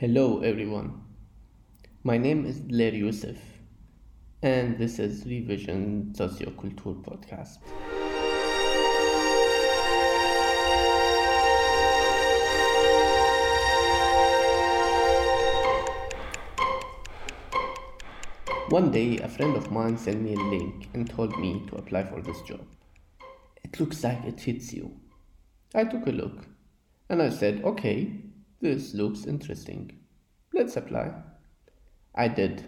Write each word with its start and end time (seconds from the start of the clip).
Hello, 0.00 0.40
everyone. 0.40 1.02
My 2.04 2.16
name 2.16 2.46
is 2.46 2.58
Dellair 2.58 2.96
Youssef, 2.96 3.36
and 4.42 4.78
this 4.78 4.98
is 4.98 5.26
Revision 5.26 6.14
Socioculture 6.16 7.04
Podcast. 7.04 7.58
One 18.70 18.90
day, 18.90 19.18
a 19.18 19.28
friend 19.28 19.54
of 19.54 19.70
mine 19.70 19.98
sent 19.98 20.22
me 20.22 20.32
a 20.32 20.38
link 20.38 20.88
and 20.94 21.10
told 21.10 21.38
me 21.38 21.66
to 21.68 21.76
apply 21.76 22.04
for 22.04 22.22
this 22.22 22.40
job. 22.40 22.64
It 23.62 23.78
looks 23.78 24.02
like 24.02 24.24
it 24.24 24.40
fits 24.40 24.72
you. 24.72 24.98
I 25.74 25.84
took 25.84 26.06
a 26.06 26.10
look 26.12 26.46
and 27.10 27.20
I 27.20 27.28
said, 27.28 27.62
okay, 27.64 28.29
this 28.60 28.94
looks 28.94 29.24
interesting. 29.24 29.98
Let's 30.52 30.76
apply. 30.76 31.12
I 32.14 32.28
did. 32.28 32.64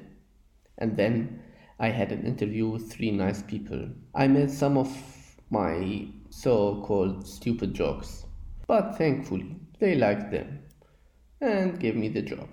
And 0.78 0.96
then 0.96 1.42
I 1.78 1.88
had 1.88 2.12
an 2.12 2.24
interview 2.24 2.68
with 2.68 2.90
three 2.90 3.10
nice 3.10 3.42
people. 3.42 3.88
I 4.14 4.26
made 4.26 4.50
some 4.50 4.78
of 4.78 4.88
my 5.50 6.08
so 6.30 6.82
called 6.86 7.26
stupid 7.26 7.74
jokes, 7.74 8.24
but 8.66 8.96
thankfully 8.96 9.56
they 9.80 9.94
liked 9.94 10.30
them 10.30 10.60
and 11.40 11.78
gave 11.78 11.96
me 11.96 12.08
the 12.08 12.22
job. 12.22 12.48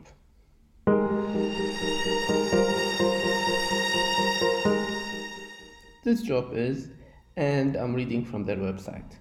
This 6.04 6.22
job 6.24 6.54
is, 6.54 6.90
and 7.38 7.76
I'm 7.76 7.94
reading 7.94 8.26
from 8.26 8.44
their 8.44 8.58
website 8.58 9.14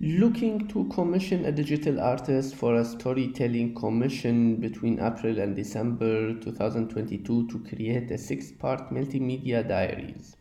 looking 0.00 0.68
to 0.68 0.84
commission 0.90 1.44
a 1.44 1.50
digital 1.50 2.00
artist 2.00 2.54
for 2.54 2.76
a 2.76 2.84
storytelling 2.84 3.74
commission 3.74 4.54
between 4.54 5.00
April 5.00 5.40
and 5.40 5.56
December 5.56 6.34
2022 6.34 7.48
to 7.48 7.58
create 7.64 8.08
a 8.12 8.16
six 8.16 8.52
part 8.52 8.90
multimedia 8.90 9.66
diaries. 9.66 10.36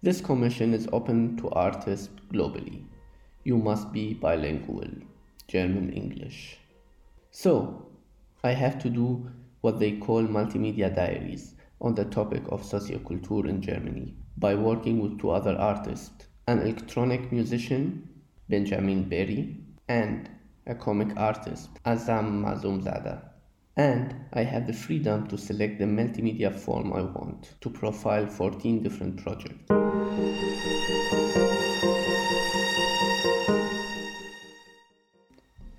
This 0.00 0.20
commission 0.20 0.72
is 0.72 0.86
open 0.92 1.36
to 1.38 1.50
artists 1.50 2.08
globally. 2.32 2.84
You 3.42 3.58
must 3.58 3.92
be 3.92 4.14
bilingual, 4.14 4.88
German 5.48 5.92
English. 5.92 6.58
So, 7.32 7.88
I 8.44 8.52
have 8.52 8.78
to 8.78 8.88
do 8.88 9.28
what 9.60 9.80
they 9.80 9.98
call 9.98 10.22
multimedia 10.22 10.94
diaries 10.94 11.56
on 11.80 11.96
the 11.96 12.04
topic 12.04 12.44
of 12.48 12.62
socioculture 12.62 13.48
in 13.48 13.60
Germany 13.60 14.14
by 14.38 14.54
working 14.54 15.00
with 15.00 15.18
two 15.18 15.30
other 15.30 15.56
artists 15.56 16.28
an 16.46 16.60
electronic 16.60 17.30
musician 17.30 18.08
Benjamin 18.50 19.08
Berry, 19.08 19.56
and 19.88 20.28
a 20.66 20.74
comic 20.74 21.16
artist, 21.16 21.70
Azam 21.86 22.42
Mazoumzadeh. 22.42 23.22
And 23.76 24.14
I 24.32 24.42
have 24.42 24.66
the 24.66 24.72
freedom 24.72 25.28
to 25.28 25.38
select 25.38 25.78
the 25.78 25.84
multimedia 25.84 26.52
form 26.52 26.92
I 26.92 27.02
want 27.02 27.54
to 27.60 27.70
profile 27.70 28.26
14 28.26 28.82
different 28.82 29.22
projects. 29.22 29.70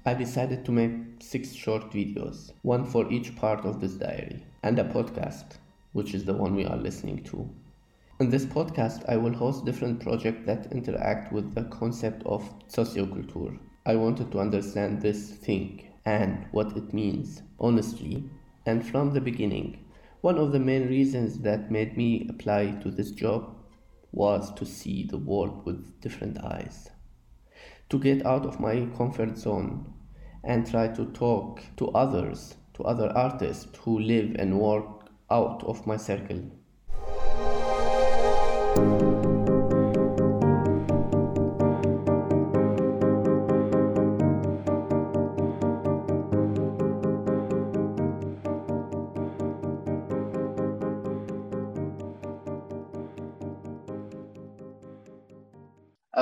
I 0.03 0.13
decided 0.13 0.65
to 0.65 0.71
make 0.71 0.93
six 1.21 1.53
short 1.53 1.91
videos, 1.91 2.51
one 2.63 2.85
for 2.85 3.11
each 3.11 3.35
part 3.35 3.65
of 3.65 3.79
this 3.79 3.93
diary, 3.93 4.43
and 4.63 4.79
a 4.79 4.83
podcast, 4.83 5.57
which 5.91 6.13
is 6.13 6.25
the 6.25 6.33
one 6.33 6.55
we 6.55 6.65
are 6.65 6.77
listening 6.77 7.23
to. 7.25 7.47
In 8.21 8.29
this 8.29 8.45
podcast, 8.45 9.03
I 9.09 9.17
will 9.17 9.33
host 9.33 9.65
different 9.65 9.99
projects 9.99 10.45
that 10.45 10.71
interact 10.71 11.33
with 11.33 11.55
the 11.55 11.63
concept 11.63 12.21
of 12.27 12.43
socioculture. 12.67 13.57
I 13.83 13.95
wanted 13.95 14.31
to 14.31 14.39
understand 14.39 15.01
this 15.01 15.31
thing 15.31 15.87
and 16.05 16.45
what 16.51 16.77
it 16.77 16.93
means, 16.93 17.41
honestly, 17.59 18.29
and 18.67 18.85
from 18.85 19.11
the 19.11 19.21
beginning. 19.21 19.85
One 20.21 20.37
of 20.37 20.51
the 20.51 20.59
main 20.59 20.87
reasons 20.87 21.39
that 21.39 21.71
made 21.71 21.97
me 21.97 22.27
apply 22.29 22.73
to 22.83 22.91
this 22.91 23.09
job 23.09 23.55
was 24.11 24.53
to 24.53 24.67
see 24.67 25.03
the 25.03 25.17
world 25.17 25.65
with 25.65 25.99
different 25.99 26.37
eyes, 26.43 26.91
to 27.89 27.97
get 27.97 28.23
out 28.23 28.45
of 28.45 28.59
my 28.59 28.87
comfort 28.95 29.35
zone 29.35 29.91
and 30.43 30.69
try 30.69 30.89
to 30.89 31.05
talk 31.07 31.63
to 31.77 31.89
others, 31.93 32.53
to 32.75 32.83
other 32.83 33.09
artists 33.17 33.75
who 33.79 33.97
live 33.97 34.35
and 34.37 34.59
work 34.59 35.09
out 35.31 35.63
of 35.63 35.87
my 35.87 35.97
circle. 35.97 36.51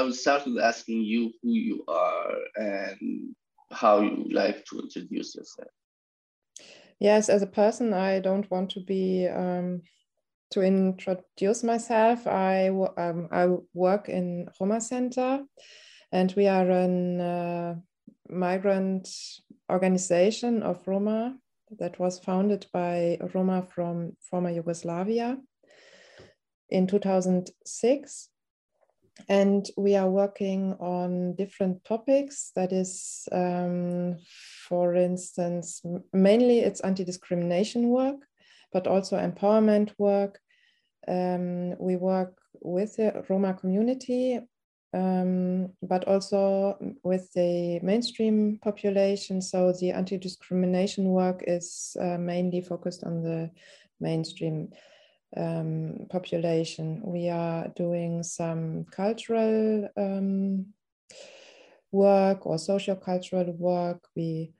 Will 0.10 0.16
start 0.16 0.44
with 0.46 0.58
asking 0.58 1.04
you 1.04 1.32
who 1.44 1.54
you 1.54 1.84
are 1.88 2.34
and 2.56 3.36
how 3.72 4.02
you 4.02 4.26
like 4.32 4.66
to 4.66 4.80
introduce 4.80 5.36
yourself. 5.36 5.70
Yes, 7.00 7.30
as 7.30 7.44
a 7.44 7.48
person, 7.62 7.94
I 7.94 8.20
don't 8.20 8.50
want 8.50 8.72
to 8.72 8.80
be 8.80 9.28
um, 9.28 9.84
to 10.52 10.62
introduce 10.62 11.64
myself, 11.64 12.26
I, 12.26 12.70
um, 12.98 13.30
I 13.32 13.50
work 13.76 14.10
in 14.10 14.50
Roma 14.60 14.82
Center, 14.82 15.44
and 16.12 16.34
we 16.36 16.48
are 16.48 16.70
a 16.72 16.86
uh, 17.22 17.76
migrant 18.28 19.08
organization 19.72 20.64
of 20.64 20.88
Roma 20.88 21.38
that 21.78 22.00
was 22.00 22.18
founded 22.18 22.66
by 22.74 23.20
Roma 23.36 23.62
from 23.62 24.18
former 24.28 24.50
Yugoslavia 24.50 25.38
in 26.70 26.88
2006. 26.88 28.30
And 29.28 29.70
we 29.78 29.96
are 29.96 30.10
working 30.10 30.74
on 30.80 31.36
different 31.36 31.84
topics. 31.84 32.52
That 32.56 32.72
is, 32.72 33.28
um, 33.32 34.18
for 34.68 34.96
instance, 34.96 35.82
mainly 36.14 36.60
it's 36.60 36.82
anti 36.82 37.04
discrimination 37.04 37.90
work 37.90 38.18
but 38.72 38.88
also 38.88 39.18
empowerment 39.18 39.92
work. 39.98 40.40
Um, 41.08 41.76
we 41.80 41.96
work 41.96 42.38
with 42.62 42.98
the 42.98 43.26
Roma 43.30 43.54
community, 43.54 44.40
um, 44.94 45.70
but 45.82 46.06
also 46.08 46.78
with 47.04 47.32
the 47.34 47.80
mainstream 47.82 48.60
population. 48.62 49.42
So 49.42 49.74
the 49.74 49.92
anti-discrimination 49.92 51.06
work 51.06 51.44
is 51.48 51.96
uh, 52.00 52.18
mainly 52.18 52.62
focused 52.62 53.04
on 53.04 53.24
the 53.24 53.52
mainstream 54.00 54.70
um, 55.36 56.08
population. 56.10 57.02
We 57.04 57.30
are 57.30 57.68
doing 57.76 58.24
some 58.24 58.86
cultural 58.92 59.90
um, 59.98 60.68
work 61.92 62.46
or 62.46 62.58
social 62.58 62.96
cultural 62.96 63.52
work. 63.54 64.08
We 64.16 64.54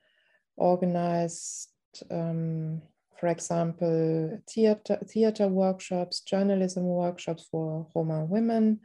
organized 0.56 1.70
um, 2.10 2.82
for 3.20 3.28
example, 3.28 4.40
theater, 4.48 4.98
theater 5.06 5.46
workshops, 5.46 6.22
journalism 6.22 6.84
workshops 6.84 7.46
for 7.50 7.86
Roma 7.94 8.24
women, 8.24 8.80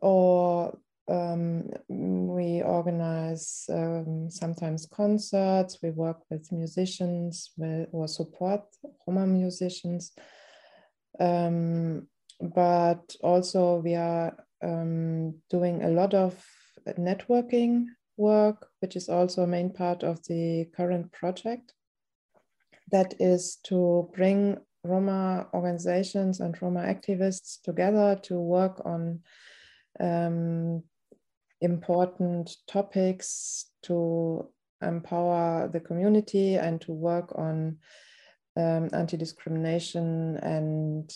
or 0.00 0.78
um, 1.08 1.68
we 1.88 2.62
organize 2.62 3.64
um, 3.68 4.30
sometimes 4.30 4.86
concerts, 4.86 5.78
we 5.82 5.90
work 5.90 6.18
with 6.30 6.52
musicians 6.52 7.50
or 7.90 8.06
support 8.06 8.62
Roma 9.06 9.26
musicians. 9.26 10.12
Um, 11.18 12.08
but 12.40 13.14
also, 13.22 13.76
we 13.76 13.94
are 13.94 14.36
um, 14.62 15.36
doing 15.50 15.82
a 15.82 15.88
lot 15.88 16.14
of 16.14 16.44
networking 16.98 17.86
work, 18.16 18.68
which 18.80 18.96
is 18.96 19.08
also 19.08 19.42
a 19.42 19.46
main 19.46 19.70
part 19.70 20.02
of 20.02 20.22
the 20.26 20.66
current 20.76 21.12
project. 21.12 21.72
That 22.92 23.14
is 23.18 23.56
to 23.64 24.10
bring 24.14 24.58
Roma 24.84 25.48
organizations 25.52 26.40
and 26.40 26.60
Roma 26.62 26.80
activists 26.80 27.60
together 27.62 28.18
to 28.22 28.34
work 28.38 28.82
on 28.84 29.20
um, 29.98 30.82
important 31.60 32.56
topics 32.68 33.66
to 33.82 34.48
empower 34.82 35.68
the 35.68 35.80
community 35.80 36.54
and 36.56 36.80
to 36.82 36.92
work 36.92 37.32
on 37.36 37.78
um, 38.56 38.88
anti 38.92 39.16
discrimination 39.16 40.36
and 40.38 41.12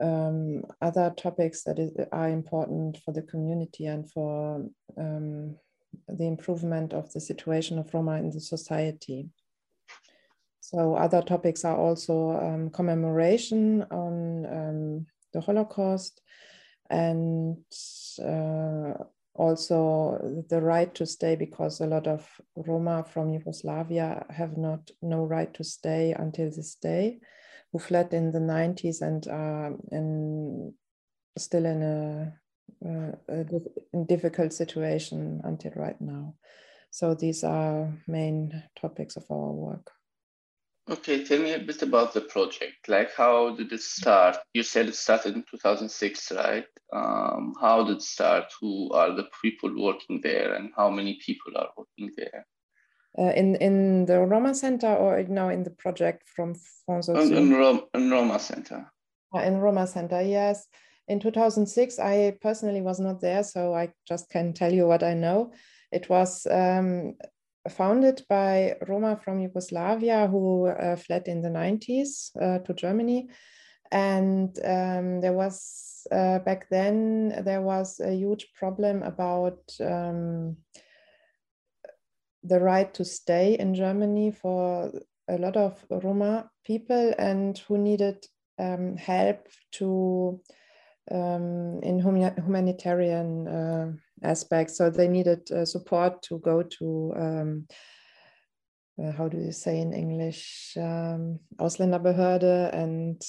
um, 0.00 0.62
other 0.80 1.12
topics 1.16 1.62
that 1.64 1.78
is, 1.78 1.92
are 2.12 2.28
important 2.28 2.98
for 3.04 3.12
the 3.12 3.22
community 3.22 3.86
and 3.86 4.10
for 4.10 4.66
um, 4.98 5.56
the 6.08 6.26
improvement 6.26 6.92
of 6.92 7.12
the 7.12 7.20
situation 7.20 7.78
of 7.78 7.92
Roma 7.92 8.16
in 8.16 8.30
the 8.30 8.40
society. 8.40 9.28
So 10.60 10.94
other 10.94 11.22
topics 11.22 11.64
are 11.64 11.76
also 11.76 12.30
um, 12.40 12.70
commemoration 12.70 13.82
on 13.90 14.46
um, 14.46 15.06
the 15.32 15.40
Holocaust 15.40 16.20
and 16.88 17.58
uh, 18.18 19.04
also 19.34 20.44
the 20.48 20.60
right 20.60 20.94
to 20.94 21.06
stay 21.06 21.36
because 21.36 21.80
a 21.80 21.86
lot 21.86 22.06
of 22.06 22.28
Roma 22.56 23.04
from 23.04 23.30
Yugoslavia 23.30 24.26
have 24.30 24.56
not 24.56 24.90
no 25.00 25.24
right 25.24 25.52
to 25.54 25.64
stay 25.64 26.14
until 26.18 26.50
this 26.50 26.74
day, 26.74 27.18
who 27.72 27.78
fled 27.78 28.12
in 28.12 28.32
the 28.32 28.40
90s 28.40 29.00
and 29.00 29.26
are 29.28 29.74
in, 29.90 30.74
still 31.38 31.64
in 31.64 31.82
a, 31.82 32.32
uh, 32.84 33.12
a, 33.28 33.98
a 33.98 34.04
difficult 34.04 34.52
situation 34.52 35.40
until 35.44 35.72
right 35.76 36.00
now. 36.00 36.34
So 36.90 37.14
these 37.14 37.42
are 37.42 37.90
main 38.06 38.62
topics 38.78 39.16
of 39.16 39.24
our 39.30 39.52
work. 39.52 39.90
Okay, 40.90 41.24
tell 41.24 41.38
me 41.38 41.52
a 41.52 41.60
bit 41.60 41.80
about 41.82 42.12
the 42.12 42.22
project. 42.22 42.88
Like, 42.88 43.14
how 43.14 43.54
did 43.54 43.72
it 43.72 43.80
start? 43.80 44.36
You 44.52 44.64
said 44.64 44.88
it 44.88 44.96
started 44.96 45.34
in 45.34 45.44
2006, 45.48 46.32
right? 46.32 46.64
Um, 46.92 47.54
how 47.60 47.84
did 47.84 47.98
it 47.98 48.02
start? 48.02 48.52
Who 48.60 48.90
are 48.90 49.14
the 49.14 49.28
people 49.40 49.70
working 49.80 50.20
there, 50.22 50.54
and 50.54 50.72
how 50.76 50.90
many 50.90 51.20
people 51.24 51.52
are 51.56 51.68
working 51.76 52.12
there? 52.16 52.46
Uh, 53.16 53.32
in 53.36 53.54
in 53.56 54.06
the 54.06 54.18
Roma 54.18 54.54
Center, 54.54 54.92
or 54.92 55.22
now 55.22 55.50
in 55.50 55.62
the 55.62 55.70
project 55.70 56.28
from 56.28 56.54
Fonso? 56.88 57.14
In, 57.14 57.36
in, 57.36 57.52
Rom, 57.52 57.82
in 57.94 58.10
Roma 58.10 58.40
Center. 58.40 58.90
Uh, 59.34 59.40
in 59.40 59.58
Roma 59.58 59.86
Center, 59.86 60.20
yes. 60.20 60.66
In 61.06 61.20
2006, 61.20 61.98
I 62.00 62.36
personally 62.40 62.82
was 62.82 62.98
not 62.98 63.20
there, 63.20 63.44
so 63.44 63.72
I 63.72 63.92
just 64.08 64.30
can 64.30 64.52
tell 64.52 64.72
you 64.72 64.86
what 64.88 65.02
I 65.04 65.14
know. 65.14 65.52
It 65.92 66.08
was 66.08 66.46
um, 66.50 67.14
founded 67.68 68.22
by 68.28 68.76
Roma 68.88 69.18
from 69.22 69.40
Yugoslavia 69.40 70.26
who 70.26 70.66
uh, 70.66 70.96
fled 70.96 71.28
in 71.28 71.42
the 71.42 71.48
90s 71.48 72.30
uh, 72.40 72.58
to 72.60 72.74
Germany. 72.74 73.28
And 73.90 74.56
um, 74.64 75.20
there 75.20 75.34
was, 75.34 76.06
uh, 76.10 76.38
back 76.40 76.68
then, 76.70 77.42
there 77.44 77.60
was 77.60 78.00
a 78.00 78.12
huge 78.12 78.52
problem 78.54 79.02
about 79.02 79.60
um, 79.80 80.56
the 82.42 82.58
right 82.58 82.92
to 82.94 83.04
stay 83.04 83.56
in 83.58 83.74
Germany 83.74 84.32
for 84.32 84.90
a 85.28 85.38
lot 85.38 85.56
of 85.56 85.84
Roma 85.90 86.50
people 86.64 87.14
and 87.18 87.56
who 87.58 87.78
needed 87.78 88.24
um, 88.58 88.96
help 88.96 89.46
to 89.72 90.40
um, 91.10 91.80
in 91.82 92.00
humanitarian 92.00 94.00
aspects. 94.22 94.76
So 94.76 94.90
they 94.90 95.08
needed 95.08 95.50
uh, 95.50 95.64
support 95.64 96.22
to 96.22 96.38
go 96.38 96.62
to, 96.62 97.12
um, 97.16 97.66
uh, 99.02 99.12
how 99.12 99.28
do 99.28 99.38
you 99.38 99.52
say 99.52 99.80
in 99.80 99.92
English, 99.92 100.74
um, 100.76 101.40
Ausländerbehörde 101.58 102.72
and 102.72 103.22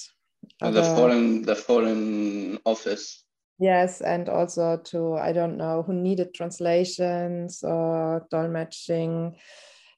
other, 0.62 0.81
the 0.81 0.95
foreign 0.95 1.42
the 1.42 1.56
foreign 1.56 2.60
office. 2.66 3.24
Yes, 3.60 4.01
and 4.01 4.30
also 4.30 4.78
to 4.78 5.13
I 5.16 5.31
don't 5.31 5.57
know 5.57 5.84
who 5.84 5.94
needed 5.94 6.34
translations 6.34 7.63
or 7.63 8.28
dolmetsching 8.31 9.36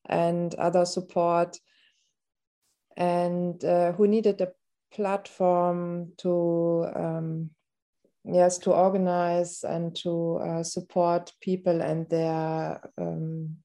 and 0.08 0.54
other 0.56 0.86
support, 0.86 1.58
and 2.98 3.64
uh, 3.64 3.94
who 3.94 4.08
needed 4.08 4.42
a 4.42 4.52
platform 4.94 6.12
to 6.18 6.86
um, 6.96 7.50
yes 8.28 8.58
to 8.58 8.72
organize 8.72 9.64
and 9.64 9.96
to 9.96 10.38
uh, 10.38 10.64
support 10.64 11.32
people 11.42 11.82
and 11.82 12.10
their 12.10 12.82
um, 12.98 13.58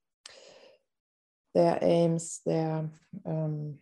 their 1.54 1.78
aims 1.82 2.40
their 2.46 2.88
um, 3.26 3.78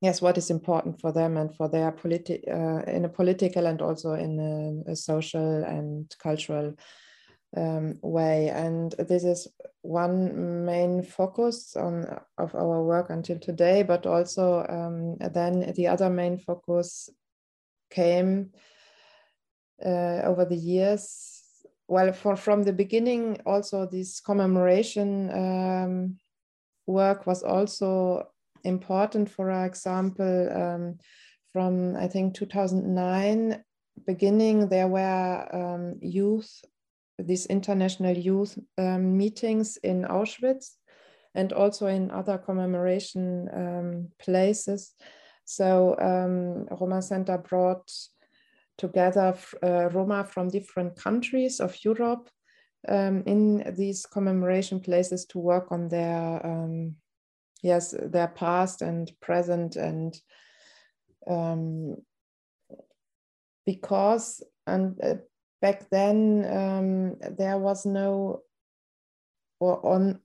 yes 0.00 0.22
what 0.22 0.38
is 0.38 0.50
important 0.50 1.00
for 1.00 1.12
them 1.12 1.36
and 1.36 1.54
for 1.54 1.68
their 1.68 1.92
politi- 1.92 2.48
uh, 2.48 2.82
in 2.90 3.04
a 3.04 3.08
political 3.08 3.66
and 3.66 3.82
also 3.82 4.12
in 4.12 4.40
a, 4.40 4.92
a 4.92 4.96
social 4.96 5.64
and 5.64 6.14
cultural 6.22 6.74
um, 7.56 7.98
way. 8.02 8.50
And 8.50 8.92
this 8.92 9.24
is 9.24 9.48
one 9.82 10.64
main 10.64 11.02
focus 11.02 11.76
on 11.76 12.06
of 12.38 12.54
our 12.54 12.82
work 12.82 13.10
until 13.10 13.38
today 13.38 13.82
but 13.82 14.04
also 14.04 14.66
um, 14.68 15.16
then 15.32 15.72
the 15.76 15.86
other 15.86 16.10
main 16.10 16.38
focus 16.38 17.08
came 17.90 18.50
uh, 19.84 20.22
over 20.24 20.44
the 20.44 20.56
years. 20.56 21.42
Well, 21.88 22.12
for, 22.12 22.36
from 22.36 22.64
the 22.64 22.72
beginning, 22.72 23.38
also 23.46 23.86
this 23.86 24.20
commemoration 24.20 25.30
um, 25.30 26.16
work 26.86 27.26
was 27.26 27.42
also 27.42 28.28
important. 28.64 29.30
For 29.30 29.50
example, 29.64 30.50
um, 30.52 30.98
from 31.52 31.96
I 31.96 32.08
think 32.08 32.34
2009 32.34 33.62
beginning, 34.06 34.68
there 34.68 34.88
were 34.88 35.48
um, 35.54 35.98
youth, 36.02 36.62
these 37.18 37.46
international 37.46 38.16
youth 38.16 38.58
um, 38.76 39.16
meetings 39.16 39.78
in 39.78 40.02
Auschwitz 40.02 40.72
and 41.34 41.52
also 41.52 41.86
in 41.86 42.10
other 42.10 42.38
commemoration 42.38 43.48
um, 43.52 44.08
places. 44.18 44.94
So 45.44 45.96
um, 46.00 46.66
Roma 46.76 47.00
Center 47.02 47.38
brought 47.38 47.90
together 48.78 49.34
uh, 49.62 49.88
Roma 49.90 50.24
from 50.24 50.48
different 50.48 50.96
countries 50.96 51.60
of 51.60 51.76
Europe 51.84 52.28
um, 52.88 53.22
in 53.26 53.74
these 53.76 54.06
commemoration 54.06 54.80
places 54.80 55.24
to 55.26 55.38
work 55.38 55.72
on 55.72 55.88
their 55.88 56.44
um, 56.46 56.96
yes 57.62 57.94
their 57.98 58.28
past 58.28 58.82
and 58.82 59.10
present 59.20 59.76
and 59.76 60.16
um, 61.26 61.96
because 63.64 64.42
and 64.66 65.00
uh, 65.02 65.14
back 65.60 65.88
then 65.90 66.44
um, 66.50 67.16
there 67.36 67.58
was 67.58 67.86
no 67.86 68.42
or 69.58 69.84
on 69.84 70.20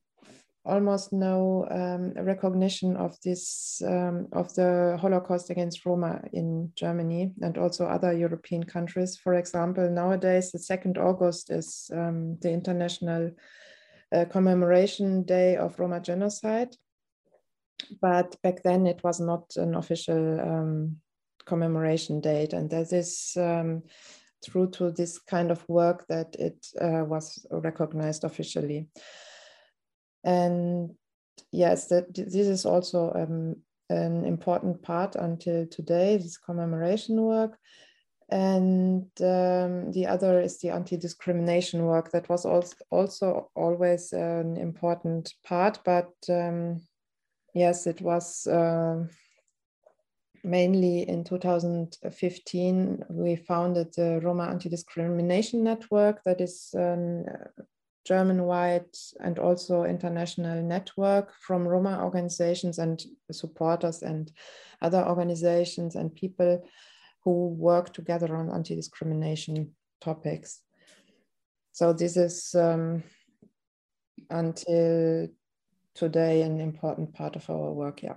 almost 0.63 1.11
no 1.11 1.67
um, 1.71 2.13
recognition 2.23 2.95
of 2.95 3.17
this 3.23 3.81
um, 3.85 4.27
of 4.31 4.53
the 4.53 4.97
Holocaust 5.01 5.49
against 5.49 5.85
Roma 5.85 6.21
in 6.33 6.71
Germany 6.75 7.33
and 7.41 7.57
also 7.57 7.85
other 7.85 8.13
European 8.13 8.63
countries. 8.63 9.17
For 9.17 9.33
example, 9.33 9.89
nowadays 9.89 10.51
the 10.51 10.59
second 10.59 10.97
August 10.97 11.51
is 11.51 11.89
um, 11.93 12.37
the 12.41 12.51
International 12.51 13.31
uh, 14.13 14.25
Commemoration 14.25 15.23
Day 15.23 15.55
of 15.55 15.79
Roma 15.79 15.99
Genocide, 15.99 16.75
but 17.99 18.35
back 18.43 18.61
then 18.63 18.85
it 18.85 19.01
was 19.03 19.19
not 19.19 19.55
an 19.55 19.75
official 19.75 20.39
um, 20.39 20.97
commemoration 21.45 22.21
date, 22.21 22.53
and 22.53 22.69
that 22.69 22.93
is. 22.93 23.33
Um, 23.37 23.83
through 24.43 24.67
to 24.71 24.89
this 24.89 25.19
kind 25.19 25.51
of 25.51 25.63
work 25.69 26.03
that 26.09 26.35
it 26.39 26.65
uh, 26.81 27.05
was 27.05 27.45
recognized 27.51 28.23
officially. 28.23 28.87
And 30.23 30.91
yes, 31.51 31.87
that 31.87 32.13
this 32.13 32.35
is 32.35 32.65
also 32.65 33.11
um, 33.13 33.55
an 33.89 34.25
important 34.25 34.81
part 34.81 35.15
until 35.15 35.65
today, 35.67 36.17
this 36.17 36.37
commemoration 36.37 37.21
work. 37.21 37.57
And 38.29 39.07
um, 39.19 39.91
the 39.91 40.05
other 40.07 40.39
is 40.39 40.59
the 40.59 40.69
anti-discrimination 40.69 41.83
work 41.83 42.11
that 42.11 42.29
was 42.29 42.45
also, 42.45 42.75
also 42.89 43.51
always 43.55 44.13
an 44.13 44.55
important 44.55 45.33
part, 45.43 45.79
but 45.83 46.13
um, 46.29 46.81
yes, 47.53 47.87
it 47.87 47.99
was 47.99 48.47
uh, 48.47 49.03
mainly 50.43 51.07
in 51.07 51.23
2015 51.23 53.03
we 53.09 53.35
founded 53.35 53.93
the 53.95 54.19
Roma 54.23 54.45
Anti-Discrimination 54.45 55.63
Network 55.63 56.23
that 56.23 56.41
is 56.41 56.73
um, 56.75 57.25
German-wide 58.05 58.95
and 59.19 59.37
also 59.37 59.83
international 59.83 60.61
network 60.61 61.33
from 61.39 61.67
Roma 61.67 62.03
organizations 62.03 62.79
and 62.79 63.03
supporters 63.31 64.01
and 64.01 64.31
other 64.81 65.05
organizations 65.07 65.95
and 65.95 66.13
people 66.15 66.63
who 67.23 67.49
work 67.49 67.93
together 67.93 68.35
on 68.35 68.51
anti-discrimination 68.51 69.71
topics. 69.99 70.61
So 71.71 71.93
this 71.93 72.17
is 72.17 72.55
um, 72.55 73.03
until 74.29 75.27
today 75.93 76.41
an 76.41 76.59
important 76.59 77.13
part 77.13 77.35
of 77.35 77.49
our 77.49 77.71
work, 77.71 78.03
yeah. 78.03 78.15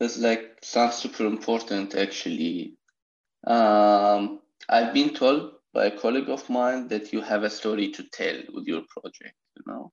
That's 0.00 0.18
like 0.18 0.58
sounds 0.62 0.96
super 0.96 1.26
important 1.26 1.94
actually. 1.94 2.76
Um, 3.46 4.40
I've 4.68 4.92
been 4.92 5.14
told 5.14 5.52
by 5.72 5.86
a 5.86 5.98
colleague 5.98 6.28
of 6.28 6.48
mine 6.50 6.88
that 6.88 7.12
you 7.12 7.20
have 7.20 7.44
a 7.44 7.50
story 7.50 7.92
to 7.92 8.02
tell 8.12 8.36
with 8.52 8.66
your 8.66 8.82
project, 8.88 9.36
you 9.56 9.62
know. 9.66 9.92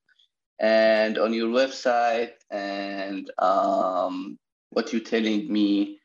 And 0.58 1.18
on 1.18 1.32
your 1.32 1.50
website 1.50 2.32
and 2.50 3.30
um, 3.38 4.36
what 4.70 4.92
you're 4.92 5.02
telling 5.02 5.52
me, 5.52 6.00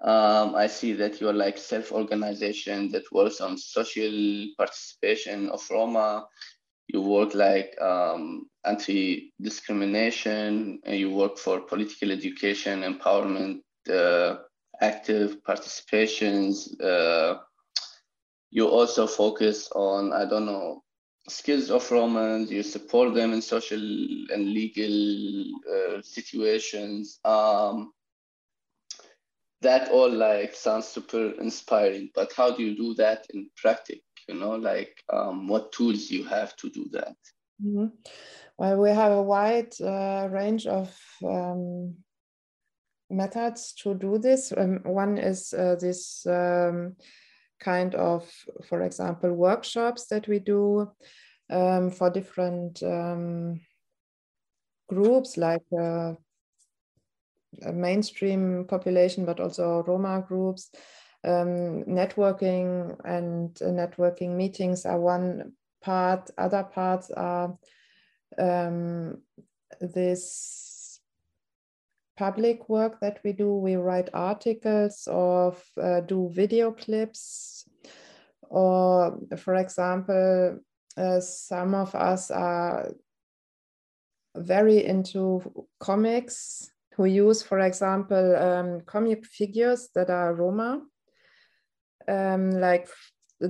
um, 0.00 0.54
I 0.54 0.68
see 0.68 0.92
that 0.92 1.20
you're 1.20 1.32
like 1.32 1.58
self-organization 1.58 2.92
that 2.92 3.10
works 3.10 3.40
on 3.40 3.58
social 3.58 4.46
participation 4.56 5.48
of 5.48 5.68
Roma. 5.70 6.28
You 6.86 7.00
work 7.00 7.34
like 7.34 7.76
um, 7.80 8.48
anti-discrimination, 8.64 10.78
and 10.84 10.96
you 10.96 11.10
work 11.10 11.38
for 11.38 11.58
political 11.60 12.12
education, 12.12 12.82
empowerment, 12.82 13.62
uh, 13.90 14.36
active 14.80 15.42
participations, 15.42 16.80
uh, 16.80 17.40
you 18.50 18.68
also 18.68 19.06
focus 19.06 19.68
on 19.74 20.12
i 20.12 20.24
don't 20.24 20.46
know 20.46 20.82
skills 21.28 21.70
of 21.70 21.90
Romans, 21.90 22.50
you 22.50 22.62
support 22.62 23.14
them 23.14 23.32
in 23.32 23.42
social 23.42 23.78
and 23.78 24.48
legal 24.48 25.44
uh, 25.72 26.02
situations. 26.02 27.18
Um, 27.24 27.92
that 29.62 29.90
all 29.90 30.10
like 30.10 30.54
sounds 30.54 30.86
super 30.86 31.32
inspiring, 31.40 32.10
but 32.14 32.32
how 32.36 32.54
do 32.54 32.62
you 32.62 32.76
do 32.76 32.94
that 32.94 33.26
in 33.30 33.48
practice? 33.56 33.98
You 34.28 34.34
know, 34.34 34.52
like 34.52 35.02
um, 35.12 35.48
what 35.48 35.72
tools 35.72 36.10
you 36.10 36.24
have 36.24 36.54
to 36.56 36.70
do 36.70 36.88
that? 36.92 37.16
Mm-hmm. 37.64 37.86
Well, 38.58 38.76
we 38.76 38.90
have 38.90 39.12
a 39.12 39.22
wide 39.22 39.72
uh, 39.80 40.28
range 40.30 40.66
of 40.66 40.94
um, 41.24 41.96
methods 43.08 43.72
to 43.82 43.94
do 43.94 44.18
this. 44.18 44.52
Um, 44.56 44.80
one 44.84 45.16
is 45.18 45.54
uh, 45.54 45.76
this 45.80 46.26
um, 46.26 46.96
kind 47.60 47.94
of, 47.94 48.30
for 48.68 48.82
example, 48.82 49.32
workshops 49.32 50.06
that 50.06 50.28
we 50.28 50.38
do 50.38 50.90
um, 51.50 51.90
for 51.90 52.10
different 52.10 52.82
um, 52.82 53.60
groups 54.88 55.36
like 55.36 55.62
uh, 55.78 56.12
mainstream 57.72 58.64
population, 58.68 59.24
but 59.24 59.40
also 59.40 59.82
Roma 59.86 60.24
groups. 60.26 60.70
Um, 61.24 61.82
networking 61.84 62.96
and 63.04 63.56
uh, 63.60 63.66
networking 63.66 64.36
meetings 64.36 64.86
are 64.86 65.00
one 65.00 65.52
part. 65.82 66.30
Other 66.38 66.62
parts 66.62 67.10
are 67.10 67.58
um, 68.38 69.22
this 69.80 70.65
public 72.16 72.68
work 72.68 73.00
that 73.00 73.20
we 73.24 73.32
do. 73.32 73.54
We 73.54 73.76
write 73.76 74.10
articles 74.14 75.06
or 75.06 75.56
uh, 75.80 76.00
do 76.00 76.30
video 76.32 76.72
clips. 76.72 77.68
Or, 78.48 79.18
for 79.36 79.56
example, 79.56 80.60
uh, 80.96 81.20
some 81.20 81.74
of 81.74 81.94
us 81.94 82.30
are 82.30 82.92
very 84.36 84.84
into 84.84 85.66
comics 85.80 86.70
who 86.94 87.04
use, 87.04 87.42
for 87.42 87.60
example, 87.60 88.36
um, 88.36 88.80
comic 88.82 89.26
figures 89.26 89.88
that 89.94 90.08
are 90.08 90.34
Roma, 90.34 90.80
um, 92.08 92.50
like 92.52 92.88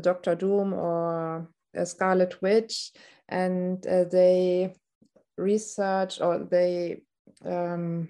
Doctor 0.01 0.35
Doom 0.35 0.73
or 0.73 1.49
a 1.75 1.87
Scarlet 1.87 2.43
Witch, 2.43 2.93
and 3.29 3.87
uh, 3.87 4.05
they 4.05 4.75
research 5.37 6.21
or 6.21 6.39
they 6.39 7.03
um, 7.45 8.09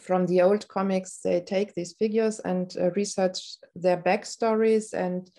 from 0.00 0.26
the 0.26 0.42
old 0.42 0.66
comics 0.68 1.20
they 1.20 1.40
take 1.40 1.74
these 1.74 1.92
figures 1.92 2.40
and 2.40 2.76
uh, 2.80 2.90
research 2.92 3.56
their 3.74 3.96
backstories 3.96 4.92
and 4.92 5.30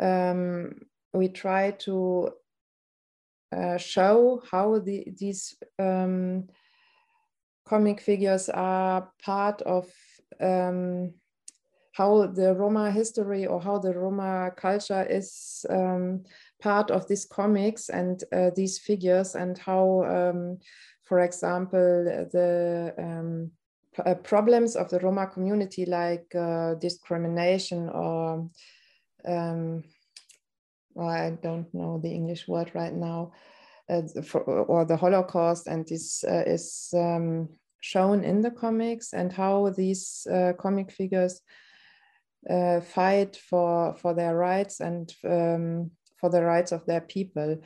um, 0.00 0.72
we 1.12 1.28
try 1.28 1.70
to 1.72 2.30
uh, 3.56 3.78
show 3.78 4.42
how 4.50 4.78
the, 4.78 5.06
these 5.18 5.56
um, 5.78 6.46
comic 7.66 8.00
figures 8.00 8.48
are 8.48 9.10
part 9.22 9.62
of 9.62 9.90
um, 10.40 11.12
how 11.92 12.26
the 12.26 12.54
Roma 12.54 12.90
history 12.90 13.46
or 13.46 13.60
how 13.60 13.78
the 13.78 13.92
Roma 13.92 14.52
culture 14.56 15.02
is 15.02 15.66
um, 15.68 16.22
part 16.62 16.90
of 16.90 17.08
these 17.08 17.24
comics 17.24 17.88
and 17.88 18.22
uh, 18.32 18.50
these 18.54 18.78
figures 18.78 19.34
and 19.34 19.58
how, 19.58 20.04
um, 20.04 20.58
for 21.04 21.20
example, 21.20 22.04
the 22.32 22.94
um, 22.98 23.50
uh, 24.04 24.14
problems 24.14 24.76
of 24.76 24.90
the 24.90 24.98
Roma 25.00 25.26
community 25.26 25.86
like 25.86 26.34
uh, 26.34 26.74
discrimination 26.74 27.88
or 27.88 28.48
um, 29.26 29.84
well, 30.94 31.08
I 31.08 31.30
don't 31.42 31.72
know 31.72 31.98
the 31.98 32.10
English 32.10 32.48
word 32.48 32.72
right 32.74 32.92
now, 32.92 33.32
uh, 33.88 34.02
for, 34.22 34.42
or 34.42 34.84
the 34.84 34.96
Holocaust, 34.96 35.66
and 35.66 35.86
this 35.86 36.24
uh, 36.24 36.42
is 36.46 36.88
um, 36.94 37.48
shown 37.80 38.24
in 38.24 38.42
the 38.42 38.50
comics 38.50 39.12
and 39.12 39.32
how 39.32 39.70
these 39.70 40.26
uh, 40.32 40.52
comic 40.58 40.90
figures 40.90 41.40
fight 42.82 43.36
for 43.36 43.94
for 43.96 44.14
their 44.14 44.34
rights 44.36 44.80
and 44.80 45.12
um, 45.24 45.90
for 46.18 46.30
the 46.30 46.42
rights 46.42 46.72
of 46.72 46.84
their 46.86 47.02
people. 47.02 47.60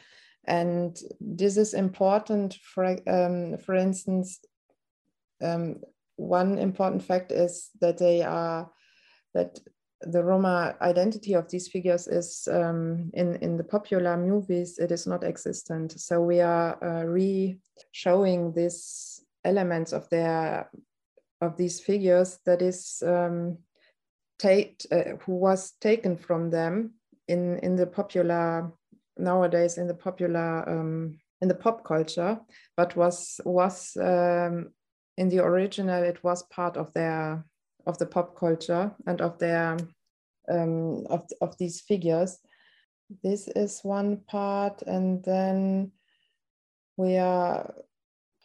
And 0.45 0.97
this 1.21 1.57
is 1.57 1.75
important 1.75 2.55
for, 2.55 2.97
um, 3.07 3.59
for 3.59 3.75
instance, 3.75 4.41
um, 5.43 5.77
one 6.17 6.59
important 6.59 7.03
fact 7.03 7.33
is 7.33 7.71
that 7.81 7.99
they 7.99 8.23
are, 8.23 8.71
that 9.35 9.59
the 10.01 10.23
Roma 10.23 10.75
identity 10.81 11.35
of 11.35 11.49
these 11.49 11.69
figures 11.69 12.09
is 12.09 12.49
um, 12.51 13.11
in, 13.15 13.37
in 13.37 13.57
the 13.57 13.65
popular 13.65 14.17
movies, 14.17 14.79
it 14.79 14.91
is 14.91 15.07
not 15.07 15.25
existent. 15.25 16.01
So 16.01 16.21
we 16.21 16.41
are 16.41 16.83
uh, 16.83 17.05
re-showing 17.05 18.53
these 18.53 19.25
elements 19.45 19.93
of 19.93 20.09
their, 20.11 20.71
of 21.41 21.57
these 21.57 21.81
figures 21.81 22.39
that 22.47 22.63
is 22.63 23.03
um, 23.07 23.59
take, 24.39 24.85
uh, 24.91 25.17
who 25.25 25.35
was 25.35 25.73
taken 25.81 26.17
from 26.17 26.51
them 26.51 26.95
in 27.29 27.59
in 27.61 27.77
the 27.77 27.87
popular 27.87 28.71
nowadays 29.17 29.79
in 29.79 29.87
the 29.87 29.95
popular 29.95 30.69
um, 30.69 31.19
in 31.41 31.49
the 31.49 31.55
pop 31.55 31.85
culture, 31.85 32.41
but 32.77 32.97
was 32.97 33.41
was 33.45 33.97
um, 33.97 34.71
in 35.17 35.29
the 35.29 35.41
original 35.41 36.03
it 36.03 36.23
was 36.25 36.43
part 36.45 36.77
of 36.77 36.93
their 36.95 37.45
of 37.87 37.99
the 37.99 38.07
pop 38.07 38.37
culture 38.37 38.93
and 39.07 39.21
of 39.21 39.39
their 39.39 39.77
um, 40.51 41.07
of 41.09 41.25
of 41.41 41.57
these 41.59 41.81
figures. 41.81 42.39
This 43.23 43.49
is 43.49 43.81
one 43.83 44.19
part, 44.27 44.83
and 44.83 45.23
then 45.25 45.93
we 46.97 47.19
are 47.19 47.75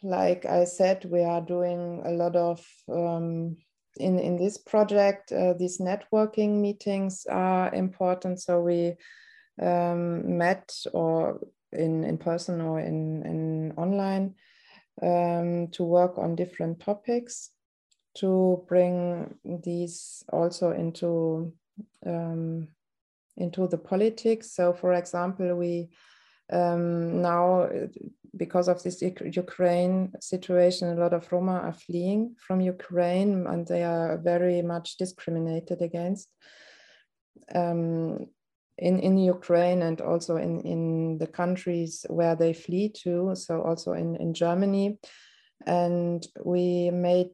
like 0.02 0.46
I 0.46 0.64
said, 0.64 1.04
we 1.04 1.22
are 1.22 1.40
doing 1.40 2.02
a 2.04 2.10
lot 2.10 2.36
of 2.36 2.64
um, 2.88 3.56
in, 3.98 4.18
in 4.18 4.36
this 4.36 4.58
project, 4.58 5.32
uh, 5.32 5.54
these 5.54 5.78
networking 5.78 6.60
meetings 6.60 7.26
are 7.28 7.72
important. 7.74 8.40
So 8.40 8.60
we 8.60 8.94
um, 9.60 10.38
met 10.38 10.72
or 10.92 11.40
in, 11.72 12.04
in 12.04 12.18
person 12.18 12.60
or 12.60 12.80
in, 12.80 13.22
in 13.26 13.72
online 13.76 14.34
um, 15.02 15.68
to 15.68 15.84
work 15.84 16.18
on 16.18 16.36
different 16.36 16.80
topics 16.80 17.50
to 18.16 18.64
bring 18.66 19.34
these 19.44 20.24
also 20.32 20.72
into 20.72 21.52
um, 22.04 22.68
into 23.36 23.68
the 23.68 23.78
politics. 23.78 24.52
So, 24.52 24.72
for 24.72 24.92
example, 24.94 25.54
we 25.54 25.90
um, 26.52 27.22
now 27.22 27.68
because 28.36 28.68
of 28.68 28.82
this 28.82 29.02
Ukraine 29.02 30.12
situation, 30.20 30.88
a 30.88 31.00
lot 31.00 31.14
of 31.14 31.30
Roma 31.32 31.60
are 31.60 31.72
fleeing 31.72 32.34
from 32.38 32.60
Ukraine 32.60 33.46
and 33.46 33.66
they 33.66 33.84
are 33.84 34.18
very 34.18 34.62
much 34.62 34.96
discriminated 34.96 35.82
against 35.82 36.28
um, 37.54 38.26
in, 38.78 39.00
in 39.00 39.18
Ukraine 39.18 39.82
and 39.82 40.00
also 40.00 40.36
in, 40.36 40.60
in 40.60 41.18
the 41.18 41.26
countries 41.26 42.06
where 42.08 42.36
they 42.36 42.52
flee 42.52 42.88
to, 43.02 43.34
so 43.34 43.62
also 43.62 43.92
in, 43.92 44.16
in 44.16 44.34
Germany. 44.34 44.98
And 45.66 46.26
we 46.44 46.90
made 46.90 47.30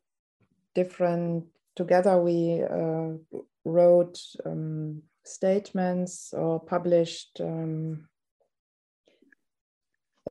different, 0.74 1.44
together 1.76 2.20
we 2.20 2.62
uh, 2.62 3.18
wrote 3.64 4.18
um, 4.46 5.02
statements 5.24 6.32
or 6.32 6.60
published 6.60 7.40
um, 7.40 8.08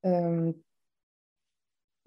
um, 0.04 0.56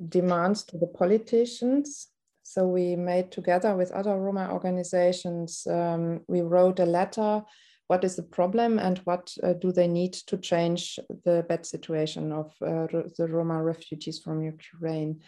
demands 0.09 0.65
to 0.65 0.79
the 0.79 0.89
politicians. 0.89 2.09
So 2.43 2.67
we 2.67 2.97
made 2.97 3.33
together 3.33 3.75
with 3.75 3.91
other 3.93 4.17
Roma 4.17 4.51
organizations, 4.53 5.67
um, 5.69 6.21
we 6.29 6.43
wrote 6.43 6.79
a 6.79 6.87
letter, 6.87 7.43
what 7.89 8.05
is 8.05 8.17
the 8.17 8.23
problem 8.23 8.79
and 8.79 8.99
what 8.99 9.33
uh, 9.43 9.53
do 9.53 9.71
they 9.71 9.87
need 9.87 10.13
to 10.13 10.37
change 10.37 10.99
the 11.25 11.45
bad 11.49 11.65
situation 11.65 12.33
of 12.33 12.53
uh, 12.61 12.87
the 13.17 13.29
Roma 13.29 13.63
refugees 13.63 14.19
from 14.19 14.43
Ukraine. 14.43 15.21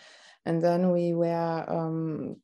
And 0.45 0.61
then 0.63 0.91
we 0.91 1.15
were 1.15 1.65
um, 1.69 2.37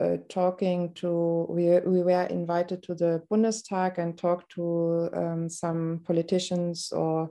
uh, 0.00 0.16
talking 0.28 0.94
to, 0.94 1.46
we, 1.50 1.78
we 1.80 2.02
were 2.02 2.24
invited 2.24 2.82
to 2.84 2.94
the 2.94 3.22
Bundestag 3.30 3.98
and 3.98 4.16
talked 4.16 4.52
to 4.52 5.10
um, 5.12 5.48
some 5.48 6.00
politicians 6.06 6.92
or 6.92 7.30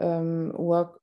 um, 0.00 0.52
work 0.54 0.98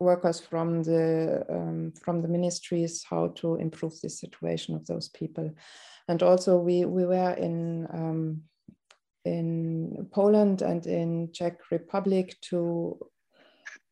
workers 0.00 0.40
from 0.40 0.82
the 0.82 1.44
um, 1.48 1.92
from 2.02 2.20
the 2.20 2.28
ministries 2.28 3.04
how 3.08 3.28
to 3.28 3.54
improve 3.54 3.98
the 4.00 4.10
situation 4.10 4.74
of 4.74 4.84
those 4.86 5.08
people 5.08 5.48
and 6.08 6.22
also 6.22 6.58
we 6.58 6.84
we 6.84 7.06
were 7.06 7.32
in 7.34 7.86
um, 7.92 8.42
in 9.24 10.08
Poland 10.12 10.62
and 10.62 10.86
in 10.86 11.30
Czech 11.32 11.70
Republic 11.70 12.36
to 12.42 12.98